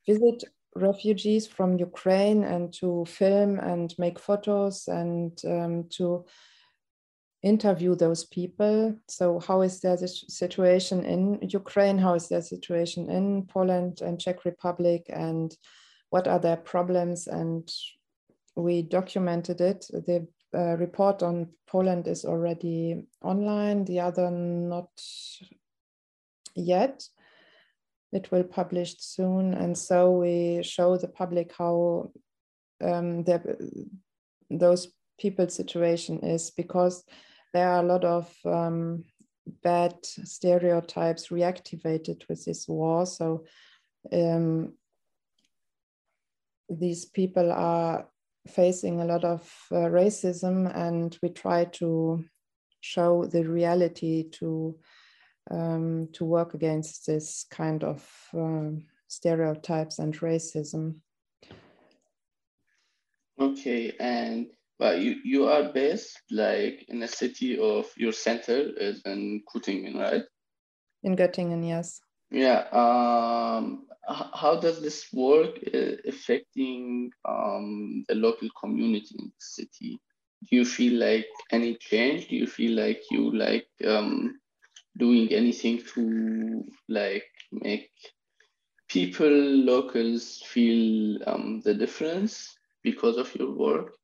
visit 0.06 0.44
refugees 0.74 1.46
from 1.46 1.78
Ukraine 1.78 2.44
and 2.44 2.72
to 2.74 3.04
film 3.06 3.58
and 3.58 3.94
make 3.98 4.18
photos 4.18 4.88
and 4.88 5.38
um, 5.44 5.88
to 5.90 6.24
interview 7.42 7.94
those 7.94 8.24
people. 8.24 8.96
So, 9.08 9.40
how 9.40 9.62
is 9.62 9.80
their 9.80 9.96
situation 9.96 11.04
in 11.04 11.40
Ukraine? 11.42 11.98
How 11.98 12.14
is 12.14 12.28
their 12.28 12.42
situation 12.42 13.10
in 13.10 13.46
Poland 13.46 14.00
and 14.00 14.20
Czech 14.20 14.44
Republic? 14.44 15.06
And 15.08 15.54
what 16.10 16.28
are 16.28 16.38
their 16.38 16.56
problems? 16.56 17.26
And 17.26 17.68
we 18.54 18.82
documented 18.82 19.60
it. 19.60 19.86
The 19.90 20.26
report 20.52 21.22
on 21.22 21.48
Poland 21.66 22.06
is 22.06 22.24
already 22.24 23.04
online, 23.22 23.84
the 23.84 24.00
other 24.00 24.30
not 24.30 24.90
yet. 26.54 27.04
It 28.12 28.30
will 28.30 28.44
publish 28.44 28.96
soon. 28.98 29.54
And 29.54 29.76
so 29.76 30.10
we 30.10 30.62
show 30.62 30.96
the 30.98 31.08
public 31.08 31.52
how 31.56 32.12
um, 32.82 33.24
those 34.50 34.88
people's 35.18 35.54
situation 35.54 36.18
is 36.20 36.50
because 36.50 37.04
there 37.54 37.68
are 37.68 37.82
a 37.82 37.86
lot 37.86 38.04
of 38.04 38.34
um, 38.44 39.04
bad 39.62 39.94
stereotypes 40.02 41.28
reactivated 41.28 42.28
with 42.28 42.44
this 42.44 42.68
war. 42.68 43.06
So 43.06 43.44
um, 44.12 44.74
these 46.68 47.04
people 47.06 47.50
are 47.52 48.08
facing 48.48 49.00
a 49.00 49.04
lot 49.04 49.24
of 49.24 49.42
uh, 49.70 49.76
racism, 49.76 50.74
and 50.74 51.16
we 51.22 51.28
try 51.28 51.64
to 51.64 52.24
show 52.80 53.24
the 53.26 53.44
reality 53.44 54.28
to 54.30 54.78
um, 55.50 56.08
to 56.12 56.24
work 56.24 56.54
against 56.54 57.06
this 57.06 57.46
kind 57.50 57.82
of 57.84 58.08
uh, 58.36 58.70
stereotypes 59.08 59.98
and 59.98 60.14
racism. 60.20 60.96
Okay, 63.40 63.92
and 63.98 64.46
but 64.78 65.00
you, 65.00 65.16
you 65.24 65.48
are 65.48 65.72
based 65.72 66.20
like 66.30 66.84
in 66.88 67.02
a 67.02 67.08
city 67.08 67.58
of 67.58 67.86
your 67.96 68.12
center 68.12 68.70
is 68.76 69.00
in 69.04 69.42
Göttingen, 69.52 69.96
right? 69.96 70.24
In 71.02 71.16
Göttingen, 71.16 71.66
yes. 71.66 72.00
Yeah. 72.30 72.66
Um, 72.72 73.86
how 74.08 74.58
does 74.60 74.80
this 74.80 75.06
work 75.12 75.58
uh, 75.72 75.96
affecting 76.06 77.10
um, 77.24 78.04
the 78.08 78.14
local 78.14 78.48
community 78.60 79.14
in 79.18 79.26
the 79.26 79.32
city? 79.38 80.00
Do 80.50 80.56
you 80.56 80.64
feel 80.64 80.98
like 80.98 81.26
any 81.52 81.76
change? 81.76 82.28
Do 82.28 82.36
you 82.36 82.46
feel 82.46 82.76
like 82.76 83.00
you 83.10 83.32
like 83.36 83.68
um, 83.86 84.40
doing 84.98 85.32
anything 85.32 85.82
to 85.94 86.64
like 86.88 87.24
make 87.52 87.90
people, 88.88 89.30
locals 89.30 90.42
feel 90.46 91.18
um, 91.26 91.60
the 91.64 91.74
difference 91.74 92.58
because 92.82 93.16
of 93.16 93.34
your 93.36 93.52
work? 93.52 93.94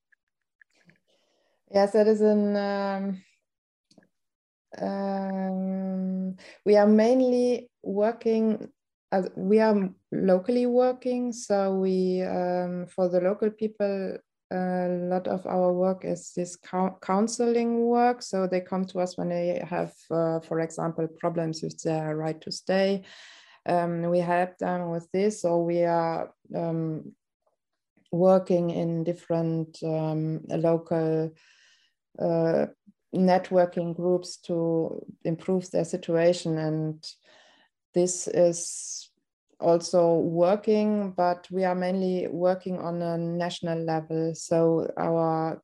Yes, 1.70 1.92
that 1.92 2.06
is 2.06 2.20
an. 2.20 2.56
Um, 2.56 3.22
um, 4.80 6.36
we 6.64 6.76
are 6.76 6.86
mainly 6.86 7.68
working. 7.82 8.70
As 9.10 9.28
we 9.36 9.60
are 9.60 9.88
locally 10.12 10.66
working, 10.66 11.32
so 11.32 11.74
we 11.74 12.22
um, 12.22 12.86
for 12.86 13.08
the 13.08 13.20
local 13.20 13.50
people. 13.50 14.18
A 14.50 14.88
lot 14.88 15.28
of 15.28 15.46
our 15.46 15.74
work 15.74 16.06
is 16.06 16.32
this 16.34 16.56
counseling 17.02 17.84
work. 17.84 18.22
So 18.22 18.46
they 18.46 18.62
come 18.62 18.86
to 18.86 19.00
us 19.00 19.18
when 19.18 19.28
they 19.28 19.62
have, 19.68 19.92
uh, 20.10 20.40
for 20.40 20.60
example, 20.60 21.06
problems 21.06 21.62
with 21.62 21.82
their 21.82 22.16
right 22.16 22.40
to 22.40 22.50
stay. 22.50 23.04
Um, 23.66 24.02
we 24.08 24.20
help 24.20 24.56
them 24.56 24.88
with 24.88 25.06
this, 25.12 25.44
or 25.44 25.62
we 25.66 25.84
are 25.84 26.32
um, 26.56 27.12
working 28.10 28.70
in 28.70 29.04
different 29.04 29.78
um, 29.82 30.40
local 30.48 31.30
uh, 32.18 32.66
networking 33.14 33.94
groups 33.94 34.38
to 34.46 35.04
improve 35.24 35.70
their 35.70 35.84
situation. 35.84 36.56
And 36.56 37.06
this 37.94 38.28
is 38.28 39.10
also 39.60 40.14
working, 40.14 41.12
but 41.16 41.48
we 41.50 41.64
are 41.64 41.74
mainly 41.74 42.28
working 42.28 42.78
on 42.78 43.02
a 43.02 43.18
national 43.18 43.78
level. 43.78 44.34
So 44.34 44.90
our 44.96 45.60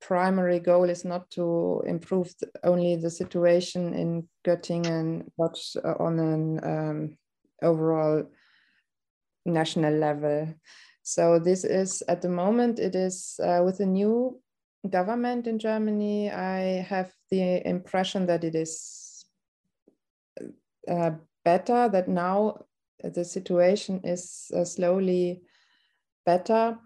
primary 0.00 0.58
goal 0.58 0.90
is 0.90 1.04
not 1.04 1.30
to 1.30 1.82
improve 1.86 2.32
only 2.64 2.96
the 2.96 3.10
situation 3.10 3.94
in 3.94 4.28
Göttingen, 4.44 5.26
but 5.38 5.58
on 6.00 6.18
an 6.18 6.60
um, 6.64 7.18
overall 7.62 8.24
national 9.44 9.94
level. 9.94 10.54
So 11.02 11.38
this 11.38 11.64
is 11.64 12.02
at 12.08 12.22
the 12.22 12.28
moment, 12.28 12.78
it 12.78 12.94
is 12.94 13.40
uh, 13.42 13.62
with 13.64 13.80
a 13.80 13.86
new 13.86 14.40
government 14.88 15.46
in 15.46 15.58
Germany, 15.58 16.30
I 16.30 16.84
have 16.88 17.12
the 17.30 17.66
impression 17.66 18.26
that 18.26 18.44
it 18.44 18.54
is 18.54 19.01
uh, 20.88 21.12
better, 21.44 21.88
that 21.88 22.08
now 22.08 22.64
the 23.02 23.24
situation 23.24 24.00
is 24.04 24.50
uh, 24.54 24.64
slowly 24.64 25.42
better. 26.24 26.78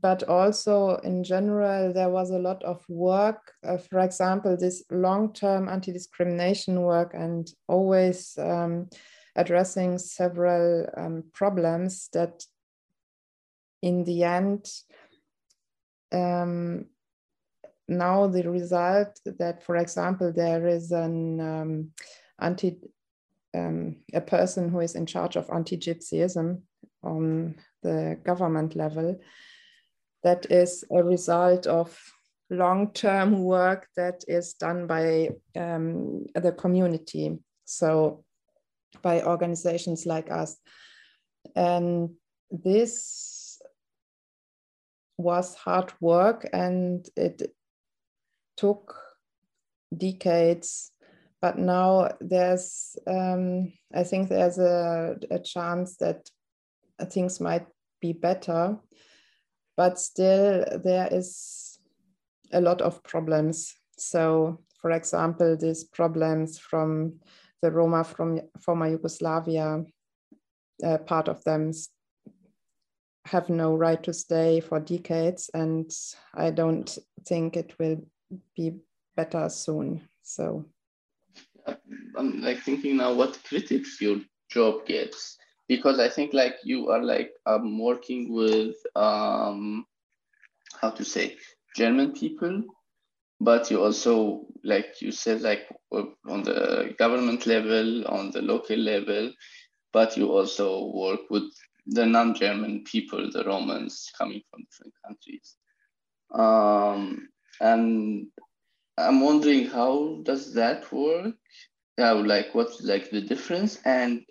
But 0.00 0.22
also 0.22 0.96
in 1.04 1.22
general, 1.22 1.92
there 1.92 2.08
was 2.08 2.30
a 2.30 2.38
lot 2.38 2.62
of 2.64 2.82
work, 2.88 3.52
uh, 3.62 3.76
for 3.76 3.98
example, 3.98 4.56
this 4.56 4.82
long 4.90 5.34
term 5.34 5.68
anti 5.68 5.92
discrimination 5.92 6.80
work 6.80 7.12
and 7.14 7.46
always 7.68 8.38
um, 8.38 8.88
addressing 9.36 9.98
several 9.98 10.86
um, 10.96 11.24
problems 11.34 12.08
that 12.14 12.42
in 13.82 14.04
the 14.04 14.24
end 14.24 14.66
um, 16.12 16.86
now 17.88 18.26
the 18.26 18.48
result 18.48 19.18
that, 19.24 19.62
for 19.62 19.76
example, 19.76 20.32
there 20.32 20.66
is 20.66 20.92
an 20.92 21.40
um, 21.40 21.90
anti 22.40 22.78
um, 23.54 23.96
a 24.14 24.20
person 24.20 24.68
who 24.70 24.80
is 24.80 24.94
in 24.94 25.06
charge 25.06 25.36
of 25.36 25.50
anti-gypsyism 25.50 26.62
on 27.02 27.54
the 27.82 28.18
government 28.24 28.74
level. 28.76 29.20
That 30.22 30.50
is 30.50 30.84
a 30.90 31.02
result 31.02 31.66
of 31.66 31.98
long-term 32.48 33.42
work 33.42 33.88
that 33.96 34.24
is 34.28 34.54
done 34.54 34.86
by 34.86 35.30
um, 35.56 36.26
the 36.34 36.52
community. 36.52 37.38
So 37.64 38.24
by 39.02 39.22
organizations 39.22 40.06
like 40.06 40.30
us. 40.30 40.56
And 41.56 42.10
this 42.50 43.60
was 45.16 45.54
hard 45.54 45.92
work 46.00 46.48
and 46.52 47.06
it 47.16 47.54
took 48.56 48.96
decades 49.96 50.90
but 51.42 51.58
now 51.58 52.08
there's 52.20 52.96
um, 53.06 53.72
i 53.94 54.02
think 54.02 54.28
there's 54.28 54.58
a, 54.58 55.16
a 55.30 55.38
chance 55.38 55.96
that 55.96 56.30
things 57.10 57.40
might 57.40 57.66
be 58.00 58.12
better. 58.12 58.78
But 59.76 59.98
still 59.98 60.64
there 60.84 61.08
is 61.10 61.78
a 62.52 62.60
lot 62.60 62.82
of 62.82 63.02
problems. 63.02 63.74
So 63.96 64.60
for 64.80 64.90
example 64.90 65.56
these 65.56 65.84
problems 65.84 66.58
from 66.58 67.20
the 67.62 67.70
roma 67.70 68.02
from 68.02 68.40
former 68.60 68.88
yugoslavia 68.88 69.84
uh, 70.84 70.98
part 70.98 71.28
of 71.28 71.42
them 71.44 71.70
have 73.24 73.48
no 73.48 73.76
right 73.76 74.02
to 74.02 74.12
stay 74.12 74.58
for 74.58 74.80
decades, 74.80 75.48
and 75.54 75.88
I 76.34 76.50
don't 76.50 76.98
think 77.24 77.56
it 77.56 77.72
will 77.78 78.04
be 78.56 78.72
better 79.16 79.48
soon. 79.48 80.08
So 80.24 80.66
I'm 82.16 82.40
like 82.40 82.60
thinking 82.60 82.96
now 82.96 83.14
what 83.14 83.38
critics 83.44 84.00
your 84.00 84.18
job 84.50 84.86
gets 84.86 85.38
because 85.68 85.98
I 85.98 86.08
think 86.08 86.34
like 86.34 86.56
you 86.64 86.90
are 86.90 87.02
like 87.02 87.32
um, 87.46 87.78
working 87.78 88.32
with 88.32 88.74
um, 88.94 89.86
how 90.80 90.90
to 90.90 91.04
say 91.04 91.36
German 91.76 92.12
people, 92.12 92.62
but 93.40 93.70
you 93.70 93.82
also 93.82 94.46
like 94.64 95.00
you 95.00 95.12
said 95.12 95.40
like 95.40 95.68
on 95.92 96.42
the 96.42 96.94
government 96.98 97.46
level, 97.46 98.06
on 98.08 98.30
the 98.30 98.42
local 98.42 98.76
level, 98.76 99.32
but 99.92 100.16
you 100.16 100.30
also 100.30 100.92
work 100.94 101.20
with 101.30 101.44
the 101.86 102.06
non-German 102.06 102.84
people, 102.84 103.28
the 103.32 103.44
Romans 103.44 104.10
coming 104.16 104.42
from 104.50 104.64
different 104.64 104.94
countries. 105.04 105.56
Um, 106.32 107.28
and 107.60 108.26
I'm 108.98 109.20
wondering 109.20 109.66
how 109.66 110.20
does 110.22 110.54
that 110.54 110.90
work? 110.92 111.34
Yeah, 111.98 112.12
like 112.12 112.54
what's 112.54 112.82
like 112.82 113.10
the 113.10 113.20
difference? 113.20 113.80
And 113.84 114.24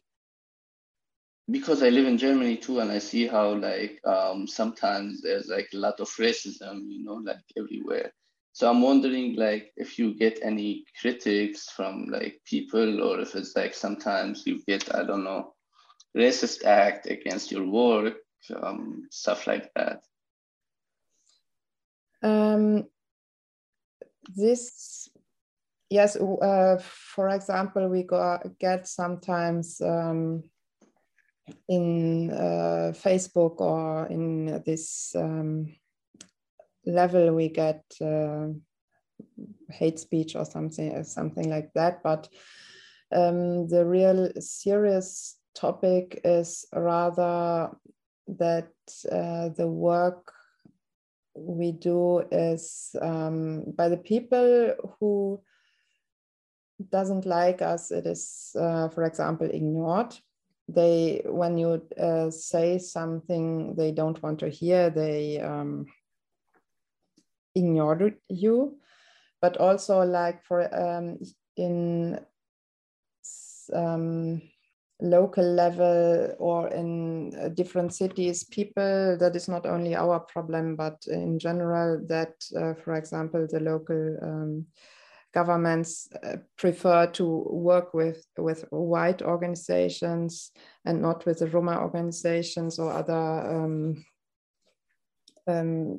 because 1.49 1.83
I 1.83 1.89
live 1.89 2.07
in 2.07 2.17
Germany 2.17 2.57
too, 2.57 2.79
and 2.79 2.91
I 2.91 2.99
see 2.99 3.27
how 3.27 3.53
like 3.53 3.99
um, 4.05 4.47
sometimes 4.47 5.21
there's 5.21 5.47
like 5.47 5.69
a 5.73 5.77
lot 5.77 5.99
of 5.99 6.07
racism, 6.09 6.83
you 6.87 7.03
know, 7.03 7.15
like 7.15 7.43
everywhere. 7.57 8.13
So 8.53 8.69
I'm 8.69 8.81
wondering 8.81 9.35
like 9.35 9.71
if 9.77 9.97
you 9.97 10.13
get 10.13 10.39
any 10.41 10.85
critics 10.99 11.69
from 11.69 12.05
like 12.05 12.41
people, 12.45 13.03
or 13.03 13.19
if 13.19 13.35
it's 13.35 13.55
like 13.55 13.73
sometimes 13.73 14.45
you 14.45 14.61
get 14.67 14.93
I 14.95 15.03
don't 15.03 15.23
know 15.23 15.53
racist 16.15 16.65
act 16.65 17.07
against 17.07 17.51
your 17.51 17.65
work, 17.65 18.15
um, 18.61 19.07
stuff 19.11 19.47
like 19.47 19.71
that? 19.75 20.01
Um, 22.23 22.85
this 24.35 25.09
yes 25.89 26.15
uh, 26.15 26.77
for 26.81 27.29
example 27.29 27.87
we 27.89 28.07
get 28.59 28.87
sometimes 28.87 29.81
um, 29.81 30.43
in 31.67 32.31
uh, 32.31 32.93
facebook 32.93 33.59
or 33.59 34.07
in 34.07 34.61
this 34.65 35.13
um, 35.15 35.67
level 36.85 37.33
we 37.35 37.49
get 37.49 37.83
uh, 38.01 38.47
hate 39.69 39.99
speech 39.99 40.35
or 40.35 40.45
something 40.45 41.03
something 41.03 41.49
like 41.49 41.71
that. 41.73 42.03
But 42.03 42.27
um, 43.11 43.67
the 43.67 43.85
real 43.85 44.31
serious 44.39 45.37
topic 45.55 46.21
is 46.23 46.65
rather 46.73 47.71
that 48.27 48.71
uh, 49.11 49.49
the 49.49 49.67
work 49.67 50.33
we 51.35 51.71
do 51.71 52.19
is 52.31 52.95
um, 53.01 53.63
by 53.75 53.89
the 53.89 53.97
people 53.97 54.75
who 54.99 55.41
doesn't 56.89 57.25
like 57.25 57.61
us 57.61 57.91
it 57.91 58.07
is 58.07 58.55
uh, 58.59 58.89
for 58.89 59.03
example 59.03 59.47
ignored. 59.49 60.15
They 60.67 61.21
when 61.25 61.57
you 61.57 61.81
uh, 61.99 62.31
say 62.31 62.77
something 62.77 63.75
they 63.75 63.91
don't 63.91 64.21
want 64.23 64.39
to 64.39 64.49
hear 64.49 64.89
they 64.89 65.39
um, 65.39 65.85
ignore 67.55 68.11
you. 68.29 68.77
But 69.41 69.57
also 69.57 70.03
like 70.03 70.43
for 70.45 70.61
um, 70.73 71.17
in 71.57 72.19
um, 73.73 74.41
local 75.01 75.43
level 75.43 76.33
or 76.37 76.67
in 76.69 77.33
uh, 77.35 77.49
different 77.49 77.93
cities 77.93 78.43
people 78.43 79.17
that 79.19 79.35
is 79.35 79.47
not 79.47 79.65
only 79.65 79.95
our 79.95 80.19
problem 80.19 80.75
but 80.75 81.03
in 81.07 81.39
general 81.39 81.99
that 82.07 82.33
uh, 82.55 82.73
for 82.75 82.93
example 82.93 83.47
the 83.49 83.59
local 83.59 84.17
um, 84.21 84.65
governments 85.33 86.07
uh, 86.23 86.37
prefer 86.55 87.07
to 87.07 87.25
work 87.49 87.95
with 87.95 88.25
with 88.37 88.63
white 88.69 89.23
organizations 89.23 90.51
and 90.85 91.01
not 91.01 91.25
with 91.25 91.39
the 91.39 91.47
roma 91.47 91.79
organizations 91.79 92.77
or 92.77 92.91
other 92.91 93.15
um, 93.15 94.05
um, 95.47 95.97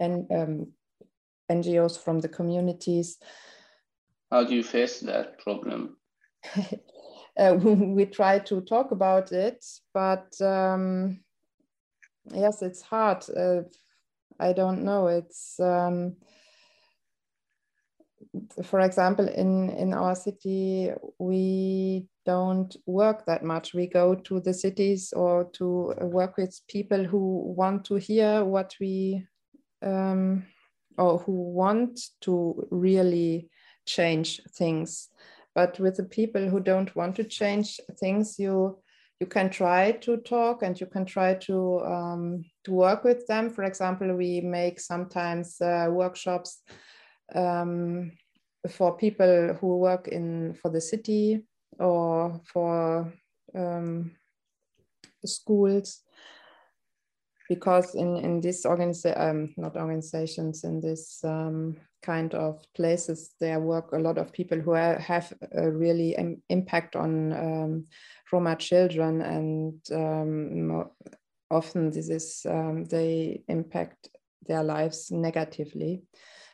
and 0.00 0.26
um, 0.32 0.72
ngos 1.50 2.02
from 2.02 2.20
the 2.20 2.28
communities. 2.28 3.18
How 4.30 4.44
do 4.44 4.54
you 4.54 4.62
face 4.62 5.00
that 5.00 5.38
problem 5.38 5.95
uh, 7.38 7.54
we 7.54 8.06
try 8.06 8.38
to 8.40 8.60
talk 8.60 8.90
about 8.92 9.32
it, 9.32 9.64
but 9.92 10.40
um, 10.40 11.20
yes, 12.32 12.62
it's 12.62 12.82
hard. 12.82 13.24
Uh, 13.34 13.62
I 14.38 14.52
don't 14.52 14.84
know. 14.84 15.06
It's 15.08 15.58
um, 15.60 16.16
for 18.64 18.80
example, 18.80 19.28
in 19.28 19.70
in 19.70 19.92
our 19.92 20.14
city, 20.14 20.90
we 21.18 22.06
don't 22.24 22.74
work 22.86 23.24
that 23.26 23.44
much. 23.44 23.74
We 23.74 23.86
go 23.86 24.14
to 24.14 24.40
the 24.40 24.54
cities 24.54 25.12
or 25.12 25.44
to 25.54 25.94
work 26.00 26.36
with 26.36 26.60
people 26.68 27.04
who 27.04 27.54
want 27.56 27.84
to 27.86 27.96
hear 27.96 28.44
what 28.44 28.74
we 28.80 29.26
um, 29.82 30.44
or 30.98 31.18
who 31.18 31.32
want 31.32 32.00
to 32.22 32.66
really 32.70 33.48
change 33.86 34.40
things 34.56 35.08
but 35.56 35.80
with 35.80 35.96
the 35.96 36.04
people 36.04 36.48
who 36.50 36.60
don't 36.60 36.94
want 36.94 37.16
to 37.16 37.24
change 37.24 37.80
things 37.98 38.38
you 38.38 38.78
you 39.20 39.26
can 39.26 39.48
try 39.48 39.92
to 39.92 40.18
talk 40.18 40.62
and 40.62 40.78
you 40.78 40.86
can 40.86 41.06
try 41.06 41.32
to 41.34 41.80
um, 41.80 42.44
to 42.64 42.72
work 42.72 43.02
with 43.02 43.26
them. 43.26 43.48
For 43.48 43.64
example 43.64 44.14
we 44.14 44.42
make 44.42 44.78
sometimes 44.78 45.58
uh, 45.60 45.88
workshops 45.90 46.60
um, 47.34 48.12
for 48.68 48.96
people 48.98 49.56
who 49.58 49.78
work 49.78 50.08
in 50.08 50.54
for 50.60 50.70
the 50.70 50.82
city 50.82 51.46
or 51.78 52.38
for 52.52 53.12
um, 53.54 54.12
schools. 55.24 56.02
Because 57.48 57.94
in 57.94 58.16
in 58.16 58.40
this 58.42 58.66
organization 58.66 59.14
um, 59.16 59.54
not 59.56 59.76
organizations 59.76 60.64
in 60.64 60.80
this 60.80 61.24
um, 61.24 61.76
kind 62.02 62.34
of 62.34 62.64
places 62.74 63.34
there 63.40 63.60
work 63.60 63.92
a 63.92 63.98
lot 63.98 64.18
of 64.18 64.32
people 64.32 64.60
who 64.60 64.72
are, 64.72 64.98
have 64.98 65.32
a 65.52 65.70
really 65.70 66.14
Im 66.14 66.42
impact 66.48 66.96
on 66.96 67.32
um, 67.32 67.84
Roma 68.32 68.56
children 68.56 69.22
and 69.22 69.80
um, 69.92 70.90
often 71.50 71.90
this 71.90 72.08
is 72.08 72.46
um, 72.48 72.84
they 72.84 73.42
impact 73.48 74.08
their 74.46 74.62
lives 74.62 75.10
negatively 75.10 76.02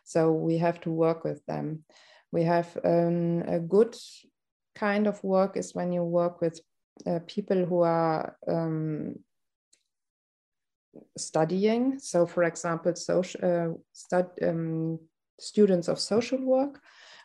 so 0.05 0.33
we 0.33 0.59
have 0.59 0.81
to 0.81 0.91
work 0.91 1.25
with 1.25 1.45
them 1.47 1.85
we 2.33 2.45
have 2.45 2.77
um, 2.85 3.43
a 3.47 3.59
good 3.59 3.95
kind 4.75 5.07
of 5.07 5.23
work 5.23 5.57
is 5.57 5.75
when 5.75 5.93
you 5.93 6.03
work 6.03 6.41
with 6.41 6.61
uh, 7.07 7.19
people 7.27 7.65
who 7.65 7.81
are 7.83 8.37
um, 8.49 9.17
studying. 11.17 11.99
So, 11.99 12.27
for 12.27 12.45
example, 12.45 12.95
social 12.95 13.41
uh, 13.43 13.75
stud, 13.93 14.31
um, 14.43 14.99
students 15.43 15.89
of 15.89 15.99
social 15.99 16.41
work 16.45 16.81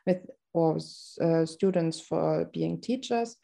with 0.05 0.25
or 0.53 0.77
uh, 1.21 1.45
students 1.45 1.99
for 1.99 2.45
being 2.53 2.81
teachers. 2.81 3.37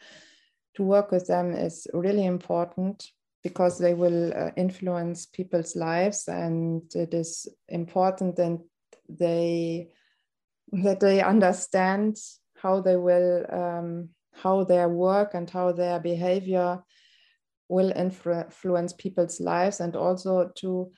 To 0.75 0.83
work 0.83 1.11
with 1.11 1.27
them 1.27 1.53
is 1.53 1.87
really 1.93 2.25
important 2.25 3.07
because 3.43 3.77
they 3.77 3.93
will 3.93 4.33
uh, 4.33 4.51
influence 4.55 5.27
people's 5.27 5.75
lives 5.75 6.27
and 6.27 6.81
it 6.95 7.13
is 7.13 7.47
important 7.67 8.35
that 8.37 8.59
they 9.07 9.89
that 10.71 10.99
they 10.99 11.21
understand 11.21 12.17
how 12.55 12.81
they 12.81 12.95
will 12.95 13.45
um, 13.51 14.09
how 14.33 14.63
their 14.63 14.89
work 14.89 15.35
and 15.35 15.49
how 15.49 15.71
their 15.71 15.99
behavior 15.99 16.81
will 17.69 17.91
influence 17.95 18.93
people's 18.93 19.39
lives 19.39 19.79
and 19.79 19.95
also 19.95 20.49
to 20.55 20.91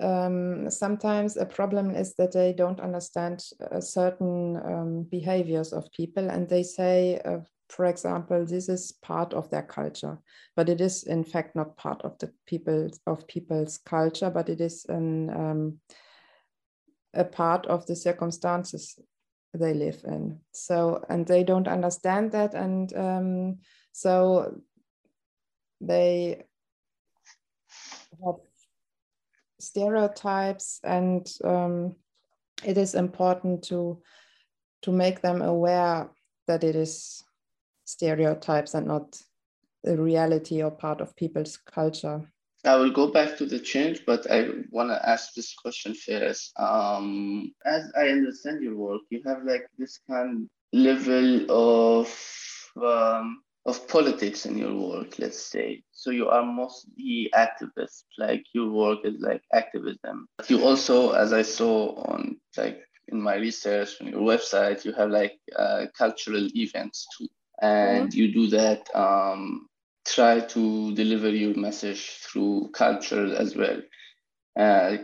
um, 0.00 0.70
sometimes 0.70 1.36
a 1.36 1.46
problem 1.46 1.94
is 1.94 2.14
that 2.14 2.32
they 2.32 2.52
don't 2.52 2.80
understand 2.80 3.44
uh, 3.70 3.80
certain 3.80 4.56
um, 4.56 5.02
behaviors 5.10 5.72
of 5.72 5.90
people 5.92 6.30
and 6.30 6.48
they 6.48 6.62
say 6.62 7.20
uh, 7.24 7.38
for 7.68 7.84
example 7.86 8.44
this 8.44 8.68
is 8.68 8.92
part 9.02 9.32
of 9.32 9.48
their 9.50 9.62
culture 9.62 10.18
but 10.56 10.68
it 10.68 10.80
is 10.80 11.04
in 11.04 11.24
fact 11.24 11.54
not 11.54 11.76
part 11.76 12.02
of 12.02 12.18
the 12.18 12.32
people 12.46 12.90
of 13.06 13.26
people's 13.28 13.78
culture 13.78 14.30
but 14.30 14.48
it 14.48 14.60
is 14.60 14.84
an, 14.88 15.30
um, 15.30 15.78
a 17.14 17.24
part 17.24 17.66
of 17.66 17.86
the 17.86 17.96
circumstances 17.96 18.98
they 19.52 19.74
live 19.74 20.02
in. 20.04 20.40
So 20.52 21.04
and 21.08 21.26
they 21.26 21.42
don't 21.42 21.68
understand 21.68 22.32
that 22.32 22.54
and 22.54 22.92
um, 22.96 23.58
so 23.92 24.60
they 25.80 26.44
have 28.24 28.36
stereotypes 29.60 30.80
and 30.84 31.30
um, 31.44 31.94
it 32.64 32.76
is 32.76 32.94
important 32.94 33.62
to 33.64 34.00
to 34.82 34.92
make 34.92 35.20
them 35.20 35.42
aware 35.42 36.10
that 36.46 36.64
it 36.64 36.74
is 36.74 37.22
stereotypes 37.84 38.74
and 38.74 38.86
not 38.86 39.20
the 39.84 39.96
reality 39.96 40.62
or 40.62 40.70
part 40.70 41.00
of 41.00 41.16
people's 41.16 41.56
culture. 41.56 42.32
I 42.64 42.76
will 42.76 42.90
go 42.90 43.10
back 43.10 43.38
to 43.38 43.46
the 43.46 43.58
change, 43.58 44.04
but 44.06 44.30
I 44.30 44.50
want 44.70 44.90
to 44.90 45.08
ask 45.08 45.32
this 45.34 45.54
question 45.54 45.94
first. 45.94 46.52
Um, 46.58 47.52
as 47.64 47.90
I 47.96 48.08
understand 48.08 48.62
your 48.62 48.76
work, 48.76 49.02
you 49.10 49.22
have 49.26 49.44
like 49.44 49.66
this 49.78 49.98
kind 50.08 50.48
level 50.72 51.46
of 51.50 52.06
um, 52.76 53.42
of 53.70 53.88
politics 53.88 54.44
in 54.46 54.58
your 54.58 54.74
work, 54.74 55.18
let's 55.18 55.42
say. 55.42 55.82
So 55.92 56.10
you 56.10 56.28
are 56.28 56.44
mostly 56.44 57.30
activist, 57.34 58.04
like 58.18 58.44
your 58.52 58.70
work 58.70 58.98
is 59.04 59.20
like 59.20 59.42
activism. 59.54 60.26
But 60.36 60.50
you 60.50 60.62
also, 60.64 61.12
as 61.12 61.32
I 61.32 61.42
saw 61.42 61.94
on 62.10 62.36
like 62.56 62.80
in 63.08 63.20
my 63.20 63.36
research 63.36 64.00
on 64.00 64.08
your 64.08 64.20
website, 64.20 64.84
you 64.84 64.92
have 64.92 65.10
like 65.10 65.38
uh, 65.56 65.86
cultural 65.96 66.48
events 66.54 67.06
too, 67.16 67.28
and 67.62 68.08
mm-hmm. 68.08 68.18
you 68.18 68.32
do 68.32 68.46
that. 68.48 68.82
Um, 68.94 69.68
try 70.06 70.40
to 70.40 70.94
deliver 70.94 71.28
your 71.28 71.54
message 71.54 72.02
through 72.22 72.70
culture 72.72 73.34
as 73.36 73.54
well. 73.54 73.80
Uh, 74.58 74.96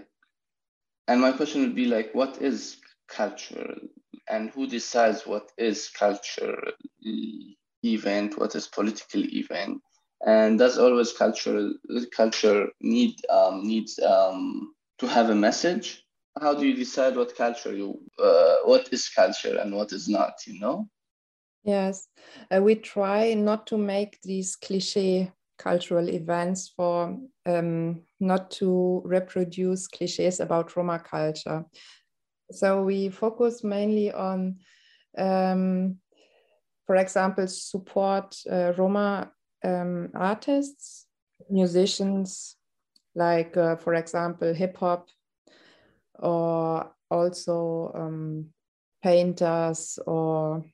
and 1.06 1.20
my 1.20 1.32
question 1.32 1.60
would 1.60 1.76
be 1.76 1.86
like, 1.86 2.14
what 2.14 2.42
is 2.42 2.78
culture, 3.08 3.76
and 4.28 4.50
who 4.50 4.66
decides 4.66 5.26
what 5.26 5.52
is 5.56 5.88
culture? 5.88 6.58
Event, 7.94 8.38
what 8.38 8.54
is 8.54 8.66
political 8.66 9.22
event, 9.24 9.80
and 10.26 10.58
does 10.58 10.78
always 10.78 11.12
cultural 11.12 11.74
culture 12.14 12.68
need 12.80 13.14
um, 13.28 13.66
needs 13.66 13.98
um, 13.98 14.74
to 14.98 15.06
have 15.06 15.30
a 15.30 15.34
message? 15.34 16.02
How 16.40 16.54
do 16.54 16.66
you 16.66 16.74
decide 16.74 17.16
what 17.16 17.36
culture 17.36 17.74
you 17.74 17.98
uh, 18.18 18.56
what 18.64 18.92
is 18.92 19.08
culture 19.08 19.58
and 19.58 19.74
what 19.74 19.92
is 19.92 20.08
not? 20.08 20.34
You 20.46 20.60
know. 20.60 20.88
Yes, 21.64 22.06
uh, 22.54 22.62
we 22.62 22.76
try 22.76 23.34
not 23.34 23.66
to 23.68 23.76
make 23.76 24.20
these 24.22 24.54
cliche 24.54 25.32
cultural 25.58 26.08
events 26.08 26.72
for 26.76 27.18
um, 27.46 28.02
not 28.20 28.50
to 28.52 29.02
reproduce 29.04 29.88
cliches 29.88 30.40
about 30.40 30.76
Roma 30.76 30.98
culture. 30.98 31.64
So 32.52 32.82
we 32.82 33.08
focus 33.08 33.64
mainly 33.64 34.12
on, 34.12 34.58
um, 35.18 35.98
for 36.86 36.96
example, 36.96 37.46
support 37.48 38.36
uh, 38.50 38.72
Roma 38.76 39.30
um, 39.64 40.10
artists, 40.14 41.06
musicians, 41.50 42.56
like, 43.14 43.56
uh, 43.56 43.76
for 43.76 43.94
example, 43.94 44.54
hip 44.54 44.76
hop, 44.76 45.08
or 46.18 46.92
also 47.10 47.92
um, 47.94 48.46
painters, 49.02 49.98
or 50.06 50.64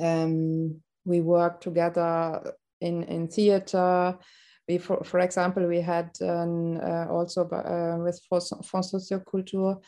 um, 0.00 0.80
we 1.04 1.20
work 1.20 1.60
together 1.60 2.52
in, 2.80 3.04
in 3.04 3.28
theater. 3.28 4.18
We, 4.66 4.78
for, 4.78 5.04
for 5.04 5.20
example, 5.20 5.66
we 5.66 5.80
had 5.80 6.10
uh, 6.20 7.06
also 7.10 7.48
uh, 7.48 8.02
with 8.02 8.20
Fonds 8.28 8.92
Socioculture 8.92 9.80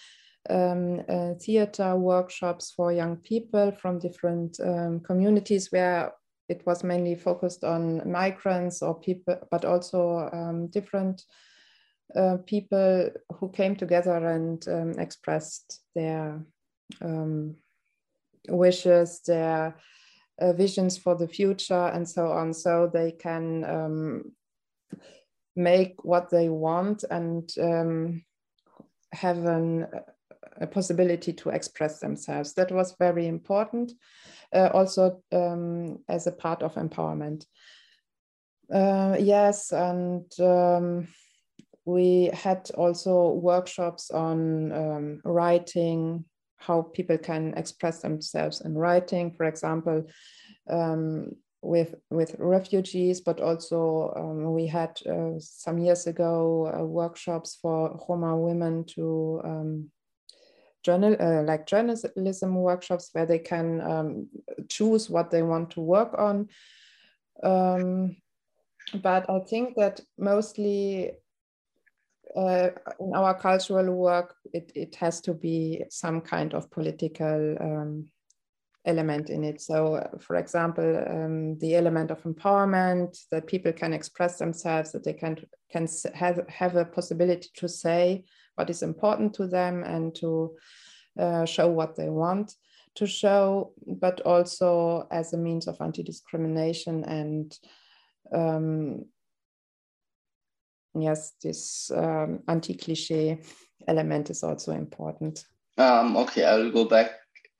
um, 0.50 1.02
uh, 1.08 1.34
theater 1.34 1.96
workshops 1.96 2.72
for 2.74 2.92
young 2.92 3.16
people 3.16 3.72
from 3.72 3.98
different 3.98 4.58
um, 4.60 5.00
communities 5.00 5.70
where 5.70 6.12
it 6.48 6.64
was 6.66 6.84
mainly 6.84 7.14
focused 7.14 7.64
on 7.64 8.08
migrants 8.10 8.82
or 8.82 8.98
people, 8.98 9.36
but 9.50 9.64
also 9.64 10.28
um, 10.32 10.68
different 10.68 11.22
uh, 12.14 12.36
people 12.46 13.10
who 13.34 13.48
came 13.50 13.74
together 13.74 14.28
and 14.28 14.66
um, 14.68 14.92
expressed 14.98 15.82
their 15.94 16.40
um, 17.02 17.56
wishes, 18.48 19.20
their 19.26 19.76
uh, 20.40 20.52
visions 20.52 20.96
for 20.96 21.16
the 21.16 21.26
future, 21.26 21.86
and 21.88 22.08
so 22.08 22.28
on, 22.28 22.54
so 22.54 22.88
they 22.92 23.10
can 23.10 23.64
um, 23.64 24.32
make 25.56 26.04
what 26.04 26.30
they 26.30 26.48
want 26.48 27.04
and 27.10 27.50
have 29.12 29.44
an, 29.46 29.86
a 30.60 30.66
possibility 30.66 31.32
to 31.32 31.50
express 31.50 32.00
themselves. 32.00 32.54
That 32.54 32.72
was 32.72 32.96
very 32.98 33.26
important, 33.26 33.92
uh, 34.52 34.70
also 34.72 35.22
um, 35.32 35.98
as 36.08 36.26
a 36.26 36.32
part 36.32 36.62
of 36.62 36.74
empowerment. 36.74 37.46
Uh, 38.72 39.16
yes, 39.18 39.72
and 39.72 40.24
um, 40.40 41.08
we 41.84 42.30
had 42.32 42.70
also 42.76 43.30
workshops 43.30 44.10
on 44.10 44.72
um, 44.72 45.20
writing, 45.24 46.24
how 46.56 46.82
people 46.82 47.18
can 47.18 47.54
express 47.54 48.02
themselves 48.02 48.60
in 48.60 48.74
writing, 48.74 49.30
for 49.30 49.44
example, 49.44 50.04
um, 50.68 51.30
with 51.62 51.94
with 52.10 52.34
refugees, 52.38 53.20
but 53.20 53.40
also 53.40 54.12
um, 54.16 54.52
we 54.52 54.66
had 54.66 54.98
uh, 55.08 55.38
some 55.38 55.78
years 55.78 56.06
ago 56.06 56.72
uh, 56.74 56.84
workshops 56.84 57.58
for 57.60 57.98
Roma 58.08 58.36
women 58.36 58.84
to 58.94 59.40
um, 59.44 59.90
journal 60.86 61.16
uh, 61.20 61.42
like 61.42 61.66
journalism 61.66 62.54
workshops 62.54 63.10
where 63.12 63.26
they 63.26 63.40
can 63.40 63.80
um, 63.80 64.28
choose 64.68 65.10
what 65.10 65.30
they 65.30 65.42
want 65.42 65.70
to 65.72 65.80
work 65.80 66.14
on. 66.16 66.48
Um, 67.42 68.16
but 69.02 69.28
I 69.28 69.40
think 69.40 69.74
that 69.76 70.00
mostly 70.16 71.10
uh, 72.36 72.68
in 73.00 73.14
our 73.14 73.34
cultural 73.34 73.92
work, 73.94 74.36
it, 74.52 74.70
it 74.74 74.94
has 74.96 75.20
to 75.22 75.34
be 75.34 75.84
some 75.90 76.20
kind 76.20 76.54
of 76.54 76.70
political 76.70 77.56
um, 77.60 78.08
element 78.84 79.28
in 79.28 79.42
it. 79.42 79.60
So, 79.60 80.08
for 80.20 80.36
example, 80.36 81.04
um, 81.08 81.58
the 81.58 81.74
element 81.74 82.10
of 82.12 82.22
empowerment 82.22 83.18
that 83.32 83.48
people 83.48 83.72
can 83.72 83.92
express 83.92 84.38
themselves, 84.38 84.92
that 84.92 85.02
they 85.02 85.14
can 85.14 85.36
can 85.72 85.88
have 86.14 86.48
have 86.48 86.76
a 86.76 86.84
possibility 86.84 87.48
to 87.56 87.68
say 87.68 88.24
what 88.56 88.70
is 88.70 88.82
important 88.82 89.34
to 89.34 89.46
them 89.46 89.84
and 89.84 90.14
to 90.16 90.56
uh, 91.18 91.44
show 91.44 91.68
what 91.68 91.96
they 91.96 92.08
want 92.08 92.54
to 92.96 93.06
show, 93.06 93.72
but 93.86 94.20
also 94.22 95.06
as 95.10 95.32
a 95.32 95.38
means 95.38 95.68
of 95.68 95.80
anti-discrimination 95.80 97.04
and 97.04 97.58
um, 98.32 99.04
yes, 100.98 101.34
this 101.42 101.90
um, 101.94 102.40
anti-cliche 102.48 103.38
element 103.86 104.30
is 104.30 104.42
also 104.42 104.72
important. 104.72 105.44
Um, 105.78 106.16
okay, 106.16 106.44
I 106.44 106.56
will 106.56 106.72
go 106.72 106.86
back 106.86 107.10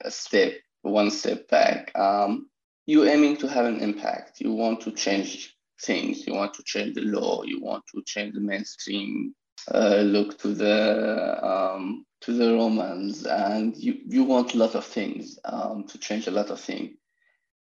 a 0.03 0.11
step 0.11 0.55
one 0.83 1.11
step 1.11 1.49
back. 1.49 1.97
Um, 1.99 2.49
you're 2.87 3.09
aiming 3.09 3.37
to 3.39 3.49
have 3.49 3.67
an 3.67 3.81
impact. 3.81 4.41
You 4.41 4.53
want 4.53 4.81
to 4.83 4.93
change 4.93 5.55
things. 5.83 6.27
You 6.27 6.35
want 6.35 6.55
to 6.55 6.63
change 6.63 6.95
the 6.95 7.03
law. 7.03 7.43
You 7.43 7.61
want 7.61 7.85
to 7.95 8.03
change 8.07 8.35
the 8.35 8.41
mainstream 8.41 9.35
uh, 9.73 9.97
look 9.97 10.39
to 10.39 10.55
the 10.55 11.47
um, 11.47 12.07
to 12.23 12.33
the 12.33 12.55
Romans, 12.55 13.27
and 13.27 13.77
you 13.77 13.99
you 14.07 14.25
want 14.25 14.55
a 14.55 14.59
lot 14.59 14.75
of 14.75 14.85
things 14.85 15.39
um, 15.45 15.85
to 15.89 15.99
change 15.99 16.27
a 16.27 16.31
lot 16.31 16.51
of 16.51 16.61
things. 16.61 16.97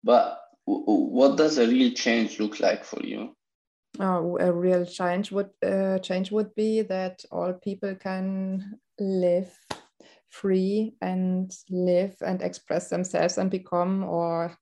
But 0.04 0.40
w- 0.66 0.84
what 0.86 1.36
does 1.36 1.58
a 1.58 1.66
real 1.66 1.92
change 1.92 2.40
look 2.40 2.60
like 2.60 2.84
for 2.84 3.02
you? 3.02 3.34
Oh, 4.00 4.38
a 4.40 4.50
real 4.52 4.86
change 4.86 5.32
would 5.32 5.50
uh, 5.62 5.98
change 5.98 6.32
would 6.32 6.54
be 6.54 6.82
that 6.82 7.24
all 7.30 7.52
people 7.52 7.94
can 7.94 8.78
live 8.98 9.54
free 10.28 10.94
and 11.02 11.54
live 11.70 12.16
and 12.22 12.40
express 12.40 12.88
themselves 12.88 13.36
and 13.36 13.50
become 13.50 14.02
or 14.04 14.56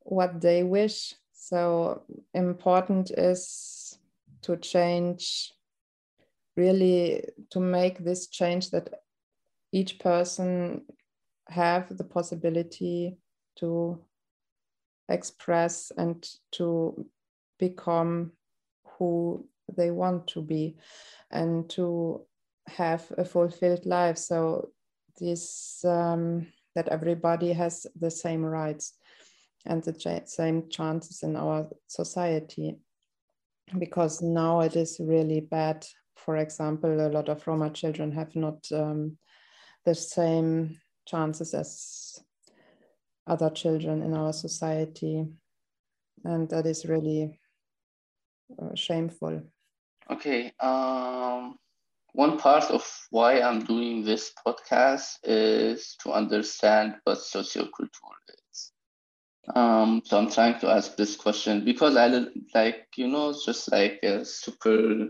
what 0.00 0.40
they 0.40 0.64
wish. 0.64 1.14
So 1.32 2.02
important 2.34 3.12
is 3.12 3.98
to 4.42 4.56
change, 4.56 5.52
really 6.56 7.24
to 7.50 7.60
make 7.60 7.98
this 7.98 8.28
change 8.28 8.70
that 8.70 9.02
each 9.72 9.98
person 9.98 10.82
have 11.48 11.96
the 11.96 12.04
possibility 12.04 13.16
to 13.56 13.98
express 15.08 15.92
and 15.96 16.28
to 16.52 17.06
become 17.58 18.32
who 18.98 19.46
they 19.76 19.90
want 19.90 20.26
to 20.26 20.42
be 20.42 20.76
and 21.30 21.68
to 21.70 22.22
have 22.66 23.10
a 23.18 23.24
fulfilled 23.24 23.86
life. 23.86 24.18
So 24.18 24.70
this 25.18 25.84
um, 25.84 26.46
that 26.74 26.88
everybody 26.88 27.52
has 27.52 27.86
the 27.98 28.10
same 28.10 28.44
rights 28.44 28.94
and 29.66 29.82
the 29.82 30.22
same 30.24 30.68
chances 30.68 31.22
in 31.22 31.36
our 31.36 31.68
society. 31.86 32.78
Because 33.78 34.20
now 34.20 34.60
it 34.60 34.76
is 34.76 35.00
really 35.00 35.40
bad. 35.40 35.86
For 36.24 36.36
example, 36.36 37.00
a 37.00 37.08
lot 37.10 37.28
of 37.28 37.46
Roma 37.46 37.70
children 37.70 38.12
have 38.12 38.34
not 38.36 38.66
um, 38.72 39.18
the 39.84 39.94
same 39.94 40.78
chances 41.06 41.54
as 41.54 42.20
other 43.26 43.50
children 43.50 44.02
in 44.02 44.14
our 44.14 44.32
society. 44.32 45.26
And 46.24 46.48
that 46.50 46.66
is 46.66 46.86
really 46.86 47.40
uh, 48.60 48.74
shameful. 48.74 49.42
Okay. 50.10 50.52
Um, 50.60 51.56
one 52.12 52.38
part 52.38 52.64
of 52.70 52.84
why 53.10 53.40
I'm 53.40 53.64
doing 53.64 54.04
this 54.04 54.32
podcast 54.46 55.16
is 55.24 55.96
to 56.02 56.12
understand 56.12 56.96
what 57.04 57.18
socioculture 57.18 57.88
is. 58.28 58.72
Um, 59.56 60.02
so 60.04 60.18
I'm 60.18 60.30
trying 60.30 60.60
to 60.60 60.68
ask 60.68 60.96
this 60.96 61.16
question 61.16 61.64
because 61.64 61.96
I 61.96 62.26
like, 62.54 62.86
you 62.96 63.08
know, 63.08 63.34
just 63.44 63.72
like 63.72 63.98
a 64.02 64.24
super, 64.24 65.08